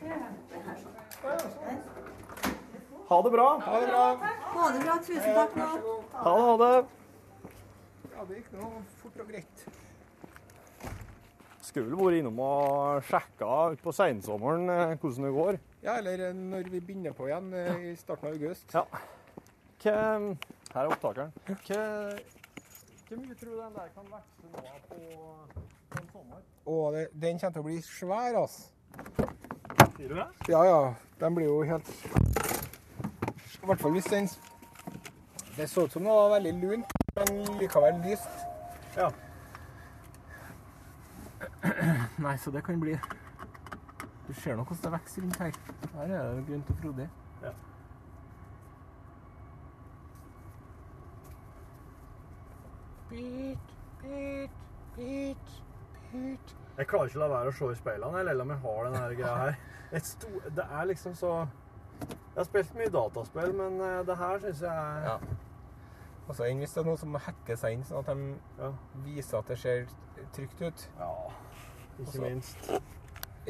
[0.00, 0.96] Det er den sånn.
[3.10, 3.48] Ha det bra.
[3.66, 4.06] Ha det bra.
[4.54, 4.96] Ha det bra.
[5.04, 5.56] Tusen takk.
[5.58, 5.96] Nå.
[6.12, 6.74] Ha det, ha det.
[8.14, 8.70] Ja, det gikk nå
[9.02, 9.64] fort og greit.
[11.64, 15.60] Skulle vel vært innom og sjekka utpå seinsommeren eh, hvordan det går.
[15.82, 18.74] Ja, eller eh, når vi begynner på igjen eh, i starten av august.
[18.74, 18.84] Ja.
[19.80, 19.92] Hva,
[20.74, 21.32] her er opptakeren.
[21.46, 21.84] Hva,
[23.08, 24.98] hvor mye tror du den der kan vokse nå på,
[25.90, 26.42] på en sommer?
[26.66, 28.62] Å, det, den kommer til å bli svær, altså.
[29.96, 30.26] Sier du det?
[30.52, 30.82] Ja, ja.
[31.20, 34.28] Den blir jo helt I hvert fall hvis den
[35.56, 38.46] Det så ut som det var veldig lunt, men likevel lyst.
[38.96, 39.10] Ja.
[42.24, 42.94] Nei, så det kan bli
[44.30, 45.56] Du ser nå hvordan det vokser rundt her.
[45.94, 47.06] Her er det grønt og frodig.
[47.42, 47.50] Ja.
[53.08, 53.58] Pit,
[54.02, 54.50] pit,
[54.96, 56.54] pit.
[56.78, 59.16] Jeg klarer ikke å la være å se i speilene, eller om jeg har den
[59.18, 59.58] greia her.
[59.98, 61.32] Et sto, det er liksom så
[62.00, 65.16] Jeg har spilt mye dataspill, men eh, det her syns jeg er Ja.
[66.30, 68.28] Enn hvis det er noe som hacker seg inn, sånn at de
[68.62, 68.68] Ja.
[69.02, 69.88] viser at det ser
[70.36, 70.86] trygt ut.
[71.00, 71.10] ja
[71.98, 72.20] ikke Også.
[72.22, 72.70] minst.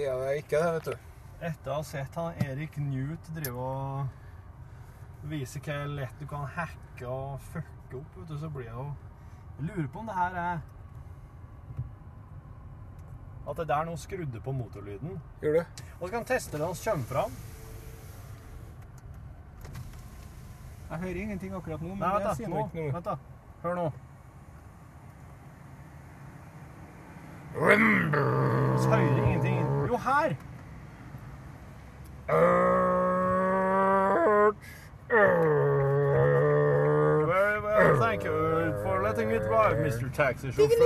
[0.01, 0.94] Ja, det er ikke det, vet du.
[1.40, 7.09] Etter å ha sett han Erik Newt drive og vise hvor lett du kan hacke
[7.09, 8.86] og fucke opp, vet du, så blir jeg jo
[9.59, 10.61] Jeg lurer på om det her er
[13.51, 15.16] At det der nå skrudde på motorlyden.
[15.42, 15.82] Gjør du?
[15.98, 17.32] Og så kan han teste det når vi kommer fram.
[20.90, 22.68] Jeg hører ingenting akkurat nå, men Nei, det sier noe.
[22.74, 23.16] Vent da.
[23.64, 23.90] Hør nå.
[27.55, 27.61] Vi
[28.86, 29.80] hører ingenting.
[29.91, 30.36] Jo, her!
[37.26, 38.30] Very well, thank you
[38.84, 40.09] for letting me drive, Mr.
[40.14, 40.78] Taxi Chauffeur.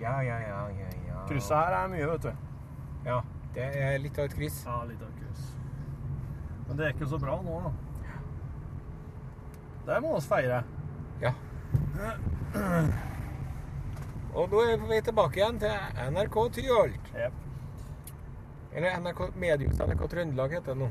[0.00, 1.26] Ja, ja, ja, ja, ja.
[1.28, 2.32] Krysset her er mye, vet du.
[3.06, 3.20] Ja,
[3.54, 4.64] det er litt av et kryss.
[4.66, 5.54] Ja, litt av et kryss.
[6.66, 7.70] Men det er ikke så bra nå, da.
[9.86, 10.64] Det må vi feire.
[11.22, 11.38] Ja.
[14.36, 17.12] Og nå er vi tilbake igjen til NRK Tyholt.
[17.16, 17.42] Yep.
[18.76, 20.88] Eller NRK Medius NRK Trøndelag heter det nå.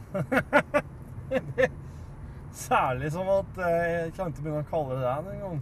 [2.66, 5.60] Særlig som at eh, jeg kan ikke begynne å kalle det det engang.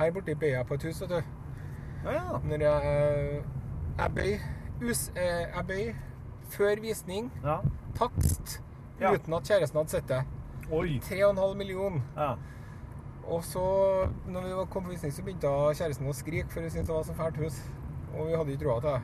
[0.00, 1.32] Her borte bøyer jeg på et hus, vet du.
[2.04, 2.40] Ja, ja.
[2.50, 2.92] Når jeg,
[3.96, 4.44] eh, bøyer,
[5.14, 5.94] eh, Jeg bøy
[6.50, 7.60] før visning, ja.
[7.96, 8.60] takst,
[9.00, 10.20] uten at kjæresten hadde sett det.
[10.70, 11.00] Oi.
[11.04, 12.00] 3,5 millioner.
[12.16, 12.34] Ja.
[13.30, 13.62] Og så,
[14.26, 17.06] når vi kom på visning, så begynte kjæresten å skrike, for hun syntes det var
[17.06, 17.58] så fælt hus.
[18.16, 19.00] Og vi hadde ikke råd til det.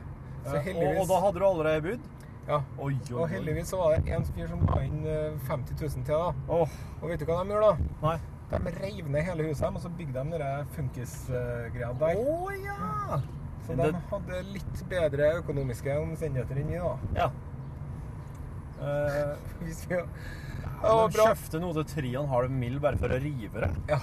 [0.47, 2.07] Så og, heldigvis og da hadde du allerede budd?
[2.47, 2.57] Ja.
[2.79, 3.19] Oi, oi, oi.
[3.19, 6.33] Og heldigvis så var det en fyr som la inn eh, 50 000 til, da.
[6.47, 6.75] Oh.
[7.01, 7.93] Og vet du hva de gjorde, da?
[8.05, 8.17] nei.
[8.47, 12.21] De reiv ned hele huset, og så bygde de den funkisgreia der.
[12.21, 13.19] Oh, ja!
[13.67, 16.93] Så de hadde litt bedre økonomiske omstendigheter enn vi, da.
[17.19, 17.31] Ja.
[18.79, 19.33] Uh...
[19.65, 19.99] Hvis vi,
[20.83, 22.79] ja, de kjøpte noe til 3,5 mill.
[22.83, 23.73] bare for å rive det?
[23.89, 23.99] Ja.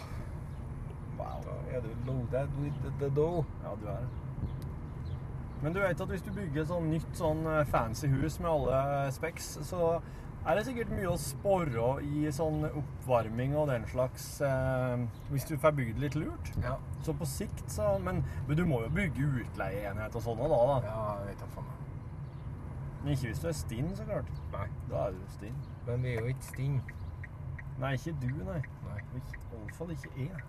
[1.19, 1.41] Wow.
[1.85, 3.45] du loaded with the dough.
[3.65, 4.25] Ja, du er det.
[5.65, 8.51] Men du vet at hvis du bygger et sånn nytt sånn eh, fancy hus med
[8.51, 8.81] alle
[9.17, 9.95] speks, så
[10.45, 15.55] er det sikkert mye å spore i sånn oppvarming og den slags eh, Hvis du
[15.61, 16.51] får bygd litt lurt.
[16.61, 16.75] Ja.
[17.07, 20.61] Så på sikt, så Men, men du må jo bygge utleieenhet og sånn òg, da,
[20.69, 20.77] da.
[20.91, 21.73] Ja, jeg vet da faen.
[23.05, 24.29] Men ikke hvis du er stinn, så klart.
[24.53, 24.69] Nei.
[24.93, 25.57] Da er du stinn.
[25.87, 26.77] Men vi er jo ikke sting.
[27.79, 28.61] Nei, ikke du, nei.
[28.89, 28.99] Nei.
[29.19, 30.43] Ikke- I alle fall ikke jeg.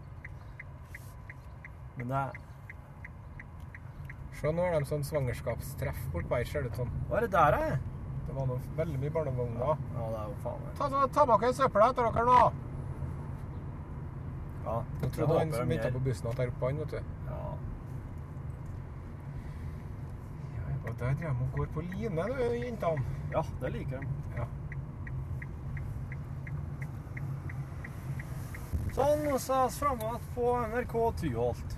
[1.97, 2.31] Men det er
[4.35, 6.89] Se, nå har de sånn svangerskapstreff bortpå her, ser det ut som.
[7.09, 7.79] Hva er det der, jeg?
[8.27, 9.59] Det var noe veldig mye barnevogner.
[9.61, 9.75] Ja,
[10.11, 12.51] det er jo faen meg Ta, ta, ta bak en søppel etter dere nå!
[14.65, 14.75] Ja.
[15.01, 16.97] Jeg trodde han som venta på bussen at der oppe han, vet du.
[17.29, 17.39] Ja.
[20.85, 22.27] Og der driver de og går på line,
[22.65, 23.05] jentene.
[23.31, 24.07] ja, det liker de.
[24.35, 24.45] Ja.
[28.95, 31.73] Sånn, så er vi framme på NRK Tyholt.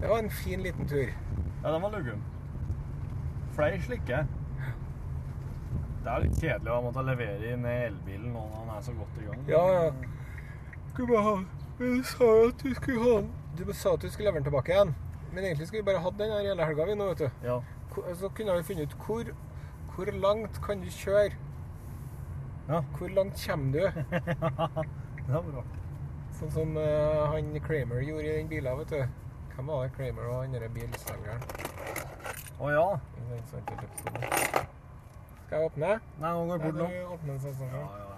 [0.00, 1.12] Det var en fin liten tur.
[1.62, 2.24] Ja, den var luggen.
[3.54, 4.24] Flere slike.
[6.02, 9.22] Det er litt kjedelig å måtte levere inn elbilen nå når den er så godt
[9.22, 9.46] i gang.
[9.50, 9.86] Ja, ja.
[10.96, 11.36] Bare ha
[11.78, 13.30] du sa jo at du skulle ha den.
[13.58, 14.94] Du sa at du skulle levere den tilbake igjen.
[15.30, 17.42] Men egentlig skulle vi bare hatt den her hele helga, vi nå, vet du.
[17.46, 17.60] Ja.
[18.18, 19.34] Så kunne vi funnet ut hvor,
[19.94, 21.36] hvor langt kan du kjøre?
[22.66, 22.82] Ja.
[22.98, 23.82] Hvor langt kommer du?
[24.18, 24.86] ja,
[25.26, 25.68] Det var bra.
[26.36, 29.22] Sånn som uh, han Kramer gjorde i den bilen, vet du.
[29.54, 31.46] Hvem var det Kramer og han derre bilselgeren?
[32.60, 32.84] Å ja.
[33.16, 34.66] i den sånne episoden?
[35.46, 35.94] Skal jeg åpne?
[36.20, 36.88] Nei, nå går bort nå.
[36.92, 38.02] Ja, åpner den sånn, sånn, Ja, sånn.
[38.02, 38.14] ja, ja.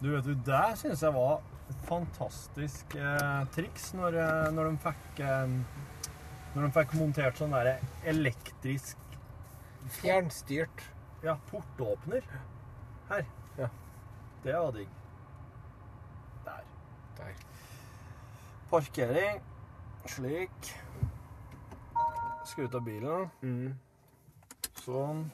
[0.00, 4.80] Du vet du, det syns jeg var et fantastisk eh, triks når, eh, når de
[4.88, 5.52] fikk eh,
[6.54, 7.76] Når de fikk montert sånn derre
[8.10, 8.96] elektrisk
[10.00, 10.82] Fjernstyrt.
[11.22, 12.26] ja, portåpner
[13.10, 13.26] her.
[13.58, 13.68] Ja.
[14.44, 14.88] Det var digg.
[17.20, 17.36] Der.
[18.70, 19.40] Parkering.
[20.08, 20.72] Slik.
[22.48, 23.30] Skru ut av bilen.
[23.44, 23.74] Mm.
[24.80, 25.26] Sånn.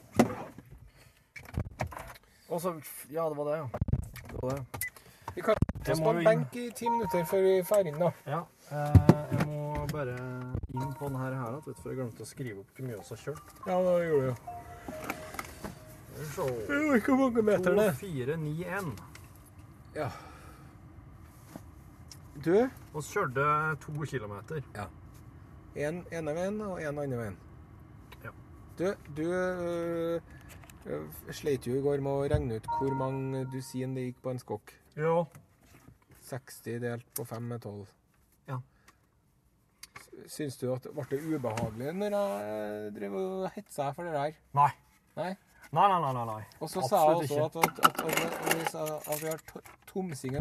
[2.47, 2.73] Og så
[3.11, 3.67] Ja, det var det, ja.
[4.27, 4.65] Det var det.
[5.35, 8.11] Vi kan ta oss på en benk i ti minutter før vi drar inn, da.
[8.25, 8.39] Ja,
[8.71, 10.15] eh, jeg må bare
[10.73, 13.09] inn på denne her, vet du, for jeg glemte å skrive opp hvor mye vi
[13.11, 13.53] har kjørt.
[13.67, 14.35] Ja, det gjorde vi jo.
[16.33, 17.85] Så, Det var ikke mange meterne.
[18.01, 18.89] 2491.
[19.95, 20.09] Ja.
[22.45, 22.53] Du,
[22.93, 23.43] Vi kjørte
[23.81, 24.61] to kilometer.
[24.75, 24.85] Ja.
[25.75, 27.37] en ene veien og en andre veien.
[28.23, 28.31] Ja.
[28.77, 28.85] Du,
[29.17, 30.21] du øh,
[31.31, 34.41] sleit jo i går med å regne ut hvor mange dusin det gikk på en
[34.41, 34.73] skokk.
[34.97, 35.23] Ja.
[36.29, 37.81] 60 delt på 5 er 12.
[38.51, 38.59] Ja.
[40.29, 44.37] Syns du at ble det ubehagelig når jeg drev og hetsa for det der?
[44.57, 44.71] Nei.
[45.17, 45.33] Nei?
[45.71, 46.25] Nei, nei, nei, nei.
[46.25, 46.43] nei.
[46.63, 49.61] Og så sa jeg også at, at, at, at, at, vi at vi har to-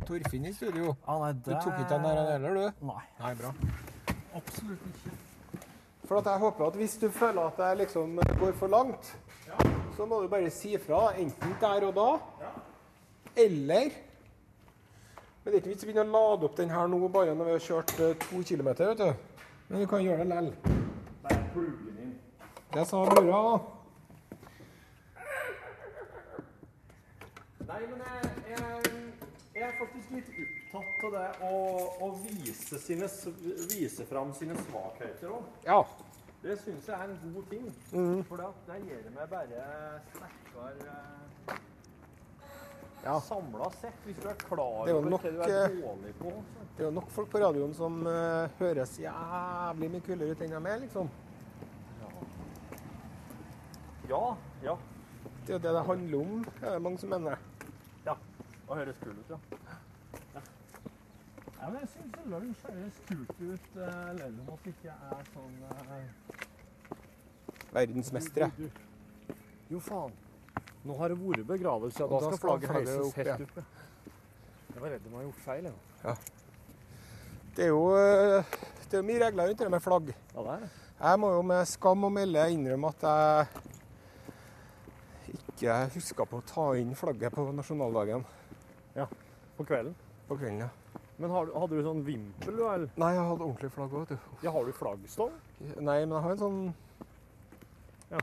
[0.06, 0.94] Torfinn i studio.
[1.06, 2.86] Ah, nei, Du tok ikke den der heller, du?
[2.86, 3.02] Nei.
[3.20, 3.52] Nei, bra.
[4.36, 5.14] Absolutt ikke.
[6.06, 9.16] For at jeg håper at hvis du føler at jeg liksom går for langt,
[9.96, 11.08] så må du bare si fra.
[11.18, 12.08] Enten der og da,
[13.36, 13.90] eller
[15.42, 17.34] Men det er ikke vits i å begynne å lade opp den her nå bare
[17.34, 19.42] når vi har kjørt eh, to kilometer, vet du.
[19.68, 20.48] Men du kan gjøre det likevel.
[21.22, 22.14] Det er pluggen inn.
[22.74, 23.42] Det sa mora.
[27.76, 28.90] Nei, men jeg, jeg,
[29.52, 30.28] jeg er faktisk litt
[30.72, 31.56] opptatt av det å,
[32.06, 33.08] å vise, sine,
[33.68, 35.50] vise fram sine svakheter òg.
[35.66, 35.82] Ja.
[36.40, 37.66] Det syns jeg er en god ting.
[38.30, 39.66] For det, det gjør meg bare
[40.14, 40.94] sterkere
[41.52, 41.58] eh,
[43.04, 43.18] Ja.
[43.26, 43.98] samla sett.
[44.06, 46.32] Hvis du er klar Det er over hva du er eh, dårlig på.
[46.32, 46.64] Så.
[46.78, 50.56] Det er jo nok folk på radioen som uh, høres jævlig mye kulere ut enn
[50.56, 51.12] de er, liksom.
[54.08, 54.24] Ja,
[54.64, 54.78] ja.
[55.44, 57.36] Det er jo det det handler om, er det mange som mener.
[58.66, 59.38] Det høres kul ut, ja.
[60.34, 60.40] ja.
[61.60, 65.22] Ja, men jeg syns lunsj høres kult ut, eh, selv om at det ikke er
[65.32, 65.70] sånn uh...
[67.76, 68.48] Verdensmestere.
[68.56, 69.34] Du, du.
[69.70, 70.14] Jo, faen.
[70.86, 73.44] Nå har det vært begravelse, og Og da skal flagget heises opp, helt oppe.
[73.46, 73.56] opp.
[73.56, 73.64] ja.
[74.74, 75.70] Jeg var redd de hadde gjort feil.
[76.02, 76.14] Ja.
[77.56, 78.56] Det er jo eh,
[78.86, 80.06] Det er jo mye regler rundt det med flagg.
[80.34, 80.70] Ja, det er det.
[80.96, 83.46] Jeg må jo med skam å melde innrømme at jeg
[85.36, 88.24] ikke huska på å ta inn flagget på nasjonaldagen
[89.56, 89.94] På kvelden.
[90.28, 90.58] på kvelden.
[90.58, 90.68] ja.
[91.18, 92.90] Men har, hadde du sånn vimpel, du, eller?
[93.00, 94.18] Nei, jeg hadde ordentlig flagg òg, vet du.
[94.44, 95.32] Ja, har du flaggstang?
[95.80, 96.74] Nei, men jeg har en sånn
[98.10, 98.18] Ja.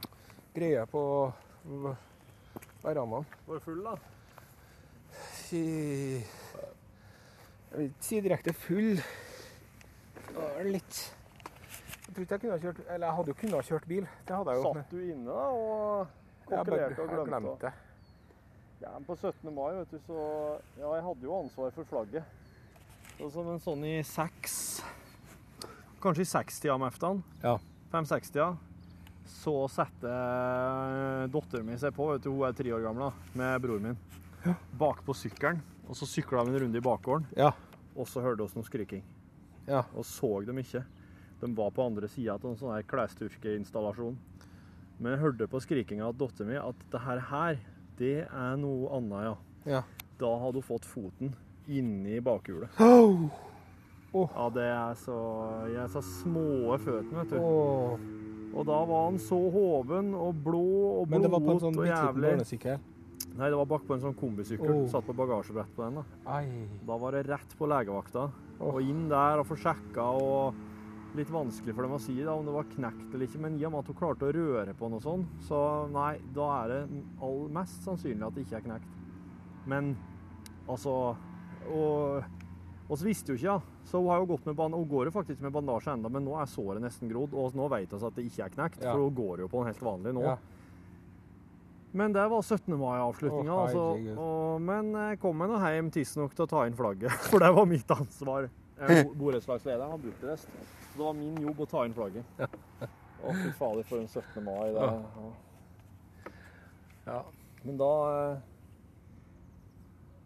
[0.53, 1.01] greie på
[2.83, 3.25] verandaen.
[3.47, 3.95] Var du full, da?
[5.33, 5.63] Si
[6.21, 9.01] Jeg vil ikke si direkte full.
[10.63, 10.99] Litt
[12.03, 14.07] Jeg tror ikke jeg kunne ha kjørt Eller jeg hadde jo kunnet ha kjørt bil.
[14.27, 14.73] Det hadde jeg jo.
[14.73, 16.07] Satt du inne og
[16.49, 17.07] Jeg og glemte?
[17.09, 17.73] jeg glemte?
[18.83, 19.47] Ja, men på 17.
[19.55, 20.19] mai, vet du, så
[20.79, 22.25] Ja, jeg hadde jo ansvar for flagget.
[23.21, 24.55] Og så, men sånn i seks
[26.03, 27.21] Kanskje i sekstida om ettermiddagen.
[27.45, 27.53] Ja.
[27.93, 28.49] Fem-sekstida.
[29.29, 33.61] Så setter datteren min seg på, vet du, hun er tre år gammel, da, med
[33.63, 35.61] broren min, bak på sykkelen.
[35.87, 37.53] Og så sykla vi en runde i bakgården, Ja.
[37.95, 39.03] og så hørte vi oss noe skriking.
[39.67, 39.85] Ja.
[39.95, 40.83] Og så dem ikke.
[41.39, 44.17] De var på andre sida av en sånn her klesstyrkeinstallasjon.
[44.99, 47.59] Men jeg hørte på skrikinga av dattera mi at det her, her,
[48.03, 49.33] det er noe annet, ja.
[49.77, 49.81] Ja.
[50.19, 51.33] Da hadde hun fått foten
[51.71, 52.79] inni bakhjulet.
[52.83, 53.29] Oh.
[54.13, 55.15] Ja, det er så
[55.71, 57.39] Jeg er så små føttene, vet du.
[57.39, 57.95] Oh.
[58.53, 60.65] Og da var han så hoven og blå
[60.99, 61.13] og blodete og jævlig.
[61.15, 62.83] Men det var på en sånn bitte barnesykkel.
[63.33, 64.73] Nei, det var bak på en sånn kombisykkel.
[64.75, 64.83] Oh.
[64.91, 65.97] Satt på bagasjebrett på den.
[65.97, 66.41] da.
[66.85, 68.27] Da var det rett på legevakta.
[68.61, 70.59] Og inn der og få sjekka og
[71.13, 73.65] Litt vanskelig for dem å si da, om det var knekt eller ikke, men i
[73.67, 75.59] og med at hun klarte å røre på noe sånn, så
[75.93, 76.79] nei, da er det
[77.21, 78.95] all, mest sannsynlig at det ikke er knekt.
[79.69, 79.91] Men
[80.67, 80.95] altså
[81.69, 82.23] Og
[82.89, 83.59] vi så visste hun ikke, ja.
[83.87, 86.25] Så hun har jo gått med ban hun går jo faktisk med bandasje enda, men
[86.25, 88.91] nå er såret nesten grodd, og nå vet vi at det ikke er knekt, Ja.
[88.91, 90.23] for hun går jo på den helt vanlig nå.
[90.27, 90.37] Ja.
[91.93, 92.73] Men det var 17.
[92.77, 93.53] mai-avslutninga.
[93.53, 94.17] Altså.
[94.17, 97.53] Og- Men jeg kom meg nå hjem tidsnok til å ta inn flagget, for det
[97.53, 98.49] var mitt ansvar.
[99.15, 100.49] Borettslagslederen har Bucuresti,
[100.93, 102.25] så det var min jobb å ta inn flagget.
[103.23, 104.43] Å, fy fader, for en 17.
[104.45, 104.69] mai.
[104.75, 105.31] Det, Ja.
[107.05, 107.19] ja.
[107.63, 108.37] Men da eh,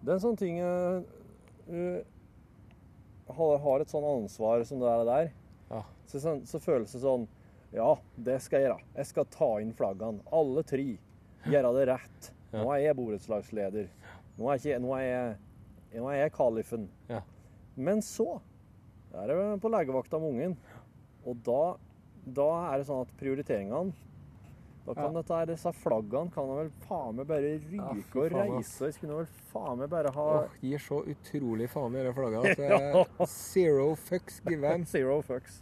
[0.01, 1.01] Det er en sånn ting eh,
[1.69, 1.99] eh,
[3.37, 5.31] har, et sånn ansvar som det er der,
[5.69, 5.81] Ja.
[6.07, 7.27] så, så, så føles det sånn
[7.75, 8.83] Ja, det skal jeg gjøre.
[8.95, 10.21] Jeg skal ta inn flaggene.
[10.31, 10.85] Alle tre.
[11.47, 12.29] Gjøre det rett.
[12.53, 13.89] Nå er jeg borettslagsleder.
[14.37, 15.33] Nå er, ikke, nå er jeg,
[15.99, 16.85] nå er jeg kalifen.
[17.11, 17.19] Ja.
[17.75, 18.37] Men så
[19.23, 20.57] er det på legevakta med ungen.
[21.27, 21.61] Og da,
[22.37, 23.93] da er det sånn at prioriteringene
[24.87, 25.21] Da kan Ja.
[25.21, 28.53] dette disse flaggene kan da vel faen meg bare ryke Ja, og reise.
[28.87, 28.91] reise.
[28.95, 32.59] Skulle vel faen meg bare ha Åh, gir så utrolig faen i de flaggene at
[33.19, 34.85] er zero fucks given.
[34.93, 35.59] Zero fucks.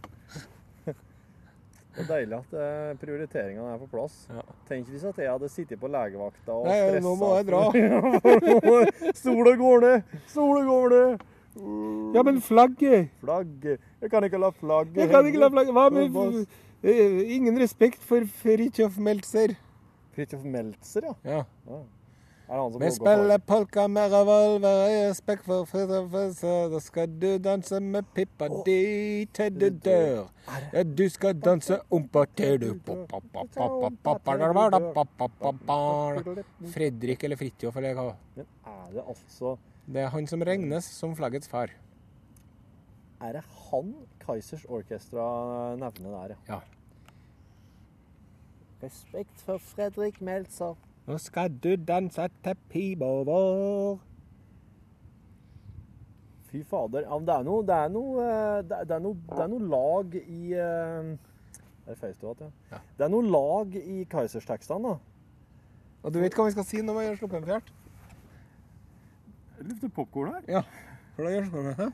[0.85, 4.27] Det er deilig at eh, prioriteringene er på plass.
[4.29, 4.41] Ja.
[4.67, 7.05] Tenk hvis at jeg hadde sittet på legevakta og Nei, stressa.
[7.07, 7.61] nå må jeg dra.
[9.15, 10.03] Sola går ned!
[10.27, 11.23] Sola går ned!
[12.15, 13.09] Ja, men flagget!
[13.19, 16.45] Flagget Jeg kan ikke la flagget Jeg kan ikke la flagget Hva med
[16.83, 19.55] eh, Ingen respekt for Fridtjof Meltzer.
[20.15, 21.43] Fridtjof Meltzer, ja.
[21.71, 21.79] Ja.
[22.79, 26.69] Vi spiller polka med revolver i respekt for Meltzer.
[26.69, 30.27] Da skal du danse med pippa di til du dør.
[30.73, 32.75] Ja, du skal danse ompa til du
[36.73, 38.11] Fredrik eller Fridtjof eller hva.
[38.35, 39.55] Men er det altså
[39.85, 41.69] Det er han som regnes som flaggets far.
[43.21, 46.59] Er det han Kaizers Orkestra nevner der, Ja.
[48.83, 50.75] Respekt for Fredrik Meltzer.
[51.07, 53.99] Nå skal du danse til pipa vår.
[56.49, 57.05] Fy fader.
[57.05, 60.15] Ja, det er noe Det er noe, eh, det er, noe, det er noe lag
[60.15, 61.09] i eh,
[61.85, 62.49] Er det FaceTime, ja?
[62.71, 62.79] Ja.
[62.97, 64.97] Det er noe lag i Kaizers tekstene, da.
[66.03, 67.71] Og du vet hva vi skal si når vi har sluppet en fjert?
[69.59, 70.41] Lukter popkorn her.
[70.47, 70.61] Ja.
[71.15, 71.91] Hvordan gjør med det?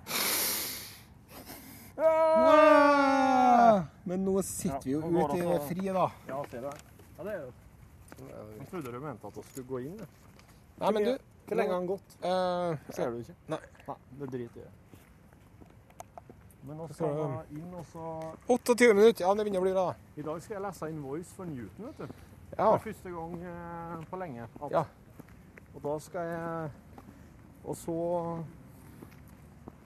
[2.01, 3.83] Ah!
[4.03, 6.05] Men nå sitter vi jo Ja, ute i det det frie, da.
[6.27, 6.71] Ja, ser det?
[7.17, 7.51] Ja, det er jo
[8.27, 9.97] Jeg trodde du mente at vi skulle gå inn.
[9.97, 10.07] Det.
[10.81, 11.11] Nei, men du
[11.47, 12.15] Hvor lenge har han gått?
[12.23, 13.35] Uh, Ser du ikke?
[13.51, 13.59] Nei.
[13.87, 14.71] Nei, det driter jeg.
[16.61, 18.03] Men nå skal vi inn, og så
[18.47, 19.25] 28 minutter.
[19.25, 19.85] Ja, det begynner å bli bra.
[20.21, 22.05] I dag skal jeg lese inn Voice for Newton, vet du.
[22.57, 22.67] Ja.
[22.75, 24.45] For første gang eh, på lenge.
[24.61, 24.83] At- Ja.
[25.73, 26.71] Og da skal jeg
[27.65, 27.95] Og så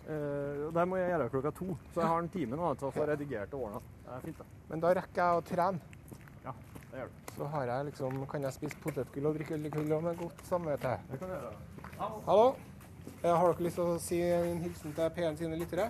[0.07, 1.78] eh, Der må jeg gjøre klokka to.
[1.93, 3.84] Så jeg har en time nå til å få redigert og ordna.
[4.05, 4.63] Det er fint, det.
[4.69, 5.80] Men da rekker jeg å trene.
[6.45, 6.55] Ja,
[6.91, 7.21] Det gjør du.
[7.36, 9.65] Så har jeg liksom, kan jeg spise potetgull og drikke øl
[10.05, 11.09] med godt samvittighet.
[11.11, 11.55] Det kan du gjøre.
[11.99, 12.47] Hallo?
[13.23, 15.89] Eh, Har dere lyst til å si en hilsen til P1 sine lyttere?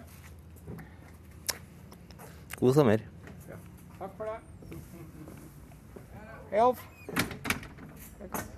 [2.60, 3.04] God sommer.
[4.00, 4.40] Takk for det.
[6.52, 8.52] Hei, Alf.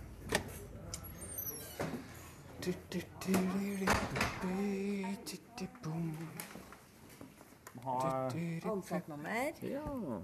[7.84, 8.30] Ha
[8.72, 9.54] Ansattnummer.
[9.62, 10.20] Ja.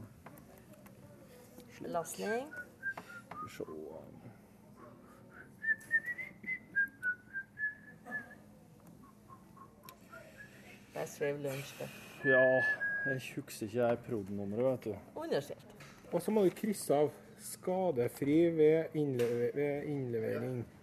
[1.81, 2.43] Belastning.
[3.43, 3.49] Vi
[10.93, 11.79] Der svev lunsj.
[11.79, 11.89] det.
[12.25, 12.61] Ja,
[13.05, 14.95] jeg husker ikke det prodenummeret, vet du.
[15.15, 15.67] Underskrift.
[16.11, 20.57] Og så må du krysse av 'skadefri ved, innle ved innlevering'.
[20.57, 20.82] Ja.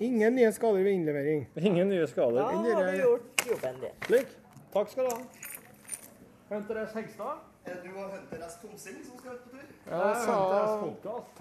[0.00, 1.46] Ingen nye skader ved innlevering.
[1.56, 2.42] Ingen nye skader.
[2.42, 3.96] Da har vi gjort jobben din.
[4.06, 4.36] Slik.
[4.74, 5.20] Takk skal du ha.
[6.50, 6.92] Hunter S.
[6.94, 7.42] Hegstad.
[7.64, 8.58] Du og Hunter S.
[8.60, 9.66] Tomsing som skal ut på tur?
[9.88, 10.34] Ja, sa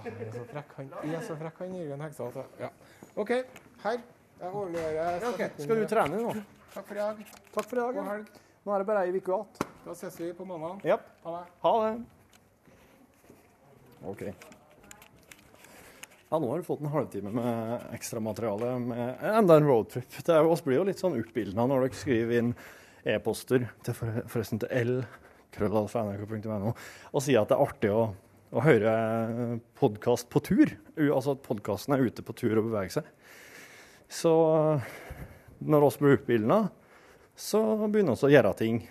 [0.03, 0.91] Han er så frekk, han.
[1.03, 2.39] Jeg er så frekk, han Jørgen Hegstad.
[2.59, 2.69] Ja.
[3.15, 3.33] OK,
[3.83, 3.99] her.
[4.39, 6.33] Jeg overleverer Ok, Skal du trene nå?
[6.73, 7.19] Takk for i dag.
[7.53, 7.93] Takk for i dag.
[7.99, 8.41] God helg.
[8.63, 9.69] Nå er det bare ei uke igjen.
[9.83, 10.79] Da ses vi på mandag.
[10.87, 11.05] Yep.
[11.25, 11.45] Ha det.
[11.65, 11.93] Ha det.
[14.07, 14.23] OK.
[16.33, 20.15] Ja, nå har du fått en halvtime med ekstramateriale med enda en roadtrip.
[20.25, 22.47] Det er oss blir jo litt sånn oppildna når dere skriver inn
[23.05, 24.93] e-poster til for, forresten til L,
[25.53, 28.07] krøllalfa.nrk.no, og sier at det er artig å,
[28.49, 28.95] å høre
[29.77, 30.73] podkast på tur.
[31.03, 33.13] Altså at podkasten er ute på tur og beveger seg.
[34.09, 34.33] Så
[35.61, 36.63] når oss blir oppildna,
[37.37, 38.81] så begynner vi å gjøre ting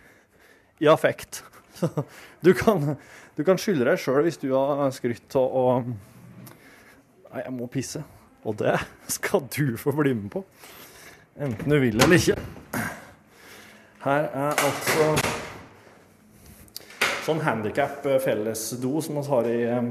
[0.78, 1.42] i affekt.
[1.82, 1.90] Så
[2.38, 2.94] du kan,
[3.34, 5.66] du kan skylde deg sjøl hvis du har skrytt av å
[7.32, 8.02] Nei, jeg må pisse.
[8.44, 8.74] Og det
[9.16, 10.44] skal du få bli med på.
[11.40, 12.36] Enten du vil eller ikke.
[14.02, 15.06] Her er altså
[17.22, 19.90] sånn handikap-fellesdo som vi har eh,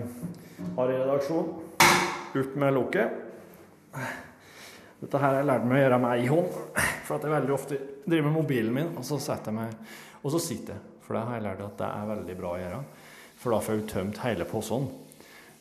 [0.75, 1.51] har i redaksjon.
[2.33, 3.17] Ut med lukket.
[5.01, 6.57] Dette her har jeg lært meg å gjøre med ei hånd,
[7.07, 10.35] for at jeg veldig ofte driver med mobilen min, og så setter jeg meg Og
[10.35, 12.81] så sitter jeg, for det har jeg lært at det er veldig bra å gjøre.
[13.41, 14.85] For da får jeg tømt hele posen.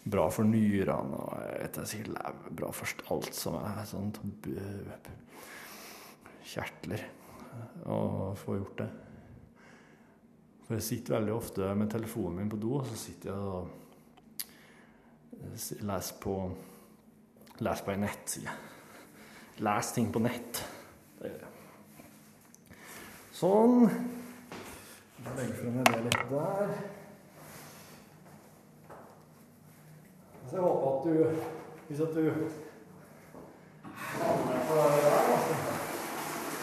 [0.01, 4.13] Bra for nyrene og vet jeg sikkert bra for alt som er sånn
[6.51, 7.05] kjertler.
[7.85, 8.89] Å få gjort det.
[10.65, 13.63] For jeg sitter veldig ofte med telefonen min på do, og så sitter jeg og
[15.85, 16.35] leser på
[17.61, 18.53] Leser på ei nettside.
[19.61, 20.63] Les ting på nett.
[21.19, 21.51] Det gjør jeg.
[23.37, 23.75] Sånn.
[25.27, 26.73] Legger frem det litt der.
[30.51, 31.37] Så jeg håper at du
[31.89, 32.33] Hvis at du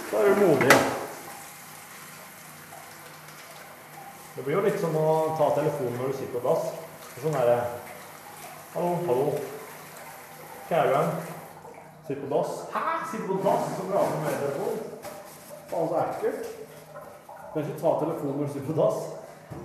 [0.09, 0.71] så er du modig.
[4.35, 5.07] Det blir jo litt som å
[5.39, 6.69] ta telefonen når du sitter på dass.
[7.19, 7.57] Sånn derre
[8.73, 9.27] Hallo, hallo.
[10.69, 11.11] Du hen?
[12.07, 12.51] Sitter på dass.
[12.73, 12.83] Hæ?
[13.11, 14.75] Sitter på dass og prater med telefon?
[15.71, 16.51] Faen, så ekkelt.
[17.53, 18.99] Kan ikke ta telefonen når du sitter på dass?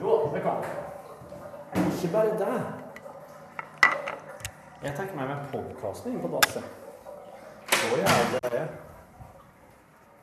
[0.02, 1.82] Jo, det kan du.
[1.82, 2.62] Ikke bare det.
[4.82, 6.64] Jeg tenker meg med podkasten inn på dasset.
[7.70, 8.62] Så jævlig er det.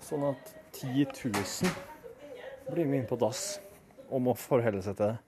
[0.04, 1.70] Sånn at 10 000
[2.68, 3.44] blir med inn på dass
[4.10, 5.22] og må forholde seg til det.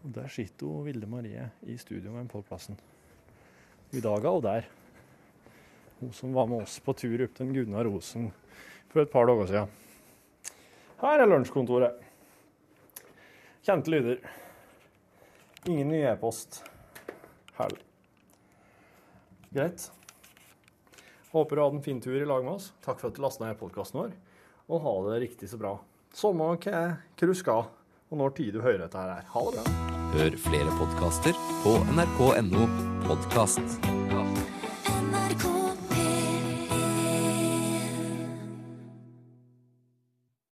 [0.00, 2.78] Og Der sitter hun Vilde Marie i studio med podkasten.
[3.92, 4.70] I dag er hun der.
[6.00, 8.30] Hun som var med oss på tur opp til Gunnar Rosen
[8.94, 9.76] for et par dager siden.
[11.04, 12.00] Her er lunsjkontoret.
[13.60, 14.24] Kjente lyder.
[15.68, 16.62] Ingen ny e-post.
[17.60, 17.89] Herlig.
[19.50, 19.90] Greit.
[21.30, 22.72] Håper du hadde en fin tur i lag med oss.
[22.84, 24.14] Takk for at du lasta ned podkasten vår.
[24.70, 25.76] Og ha det riktig så bra.
[26.14, 26.84] Samme hva
[27.18, 27.70] du skal,
[28.10, 29.26] og når tid du hører dette her.
[29.34, 29.96] Ha det bra.
[30.14, 32.66] Hør flere podkaster på nrk.no
[33.06, 34.09] podkast.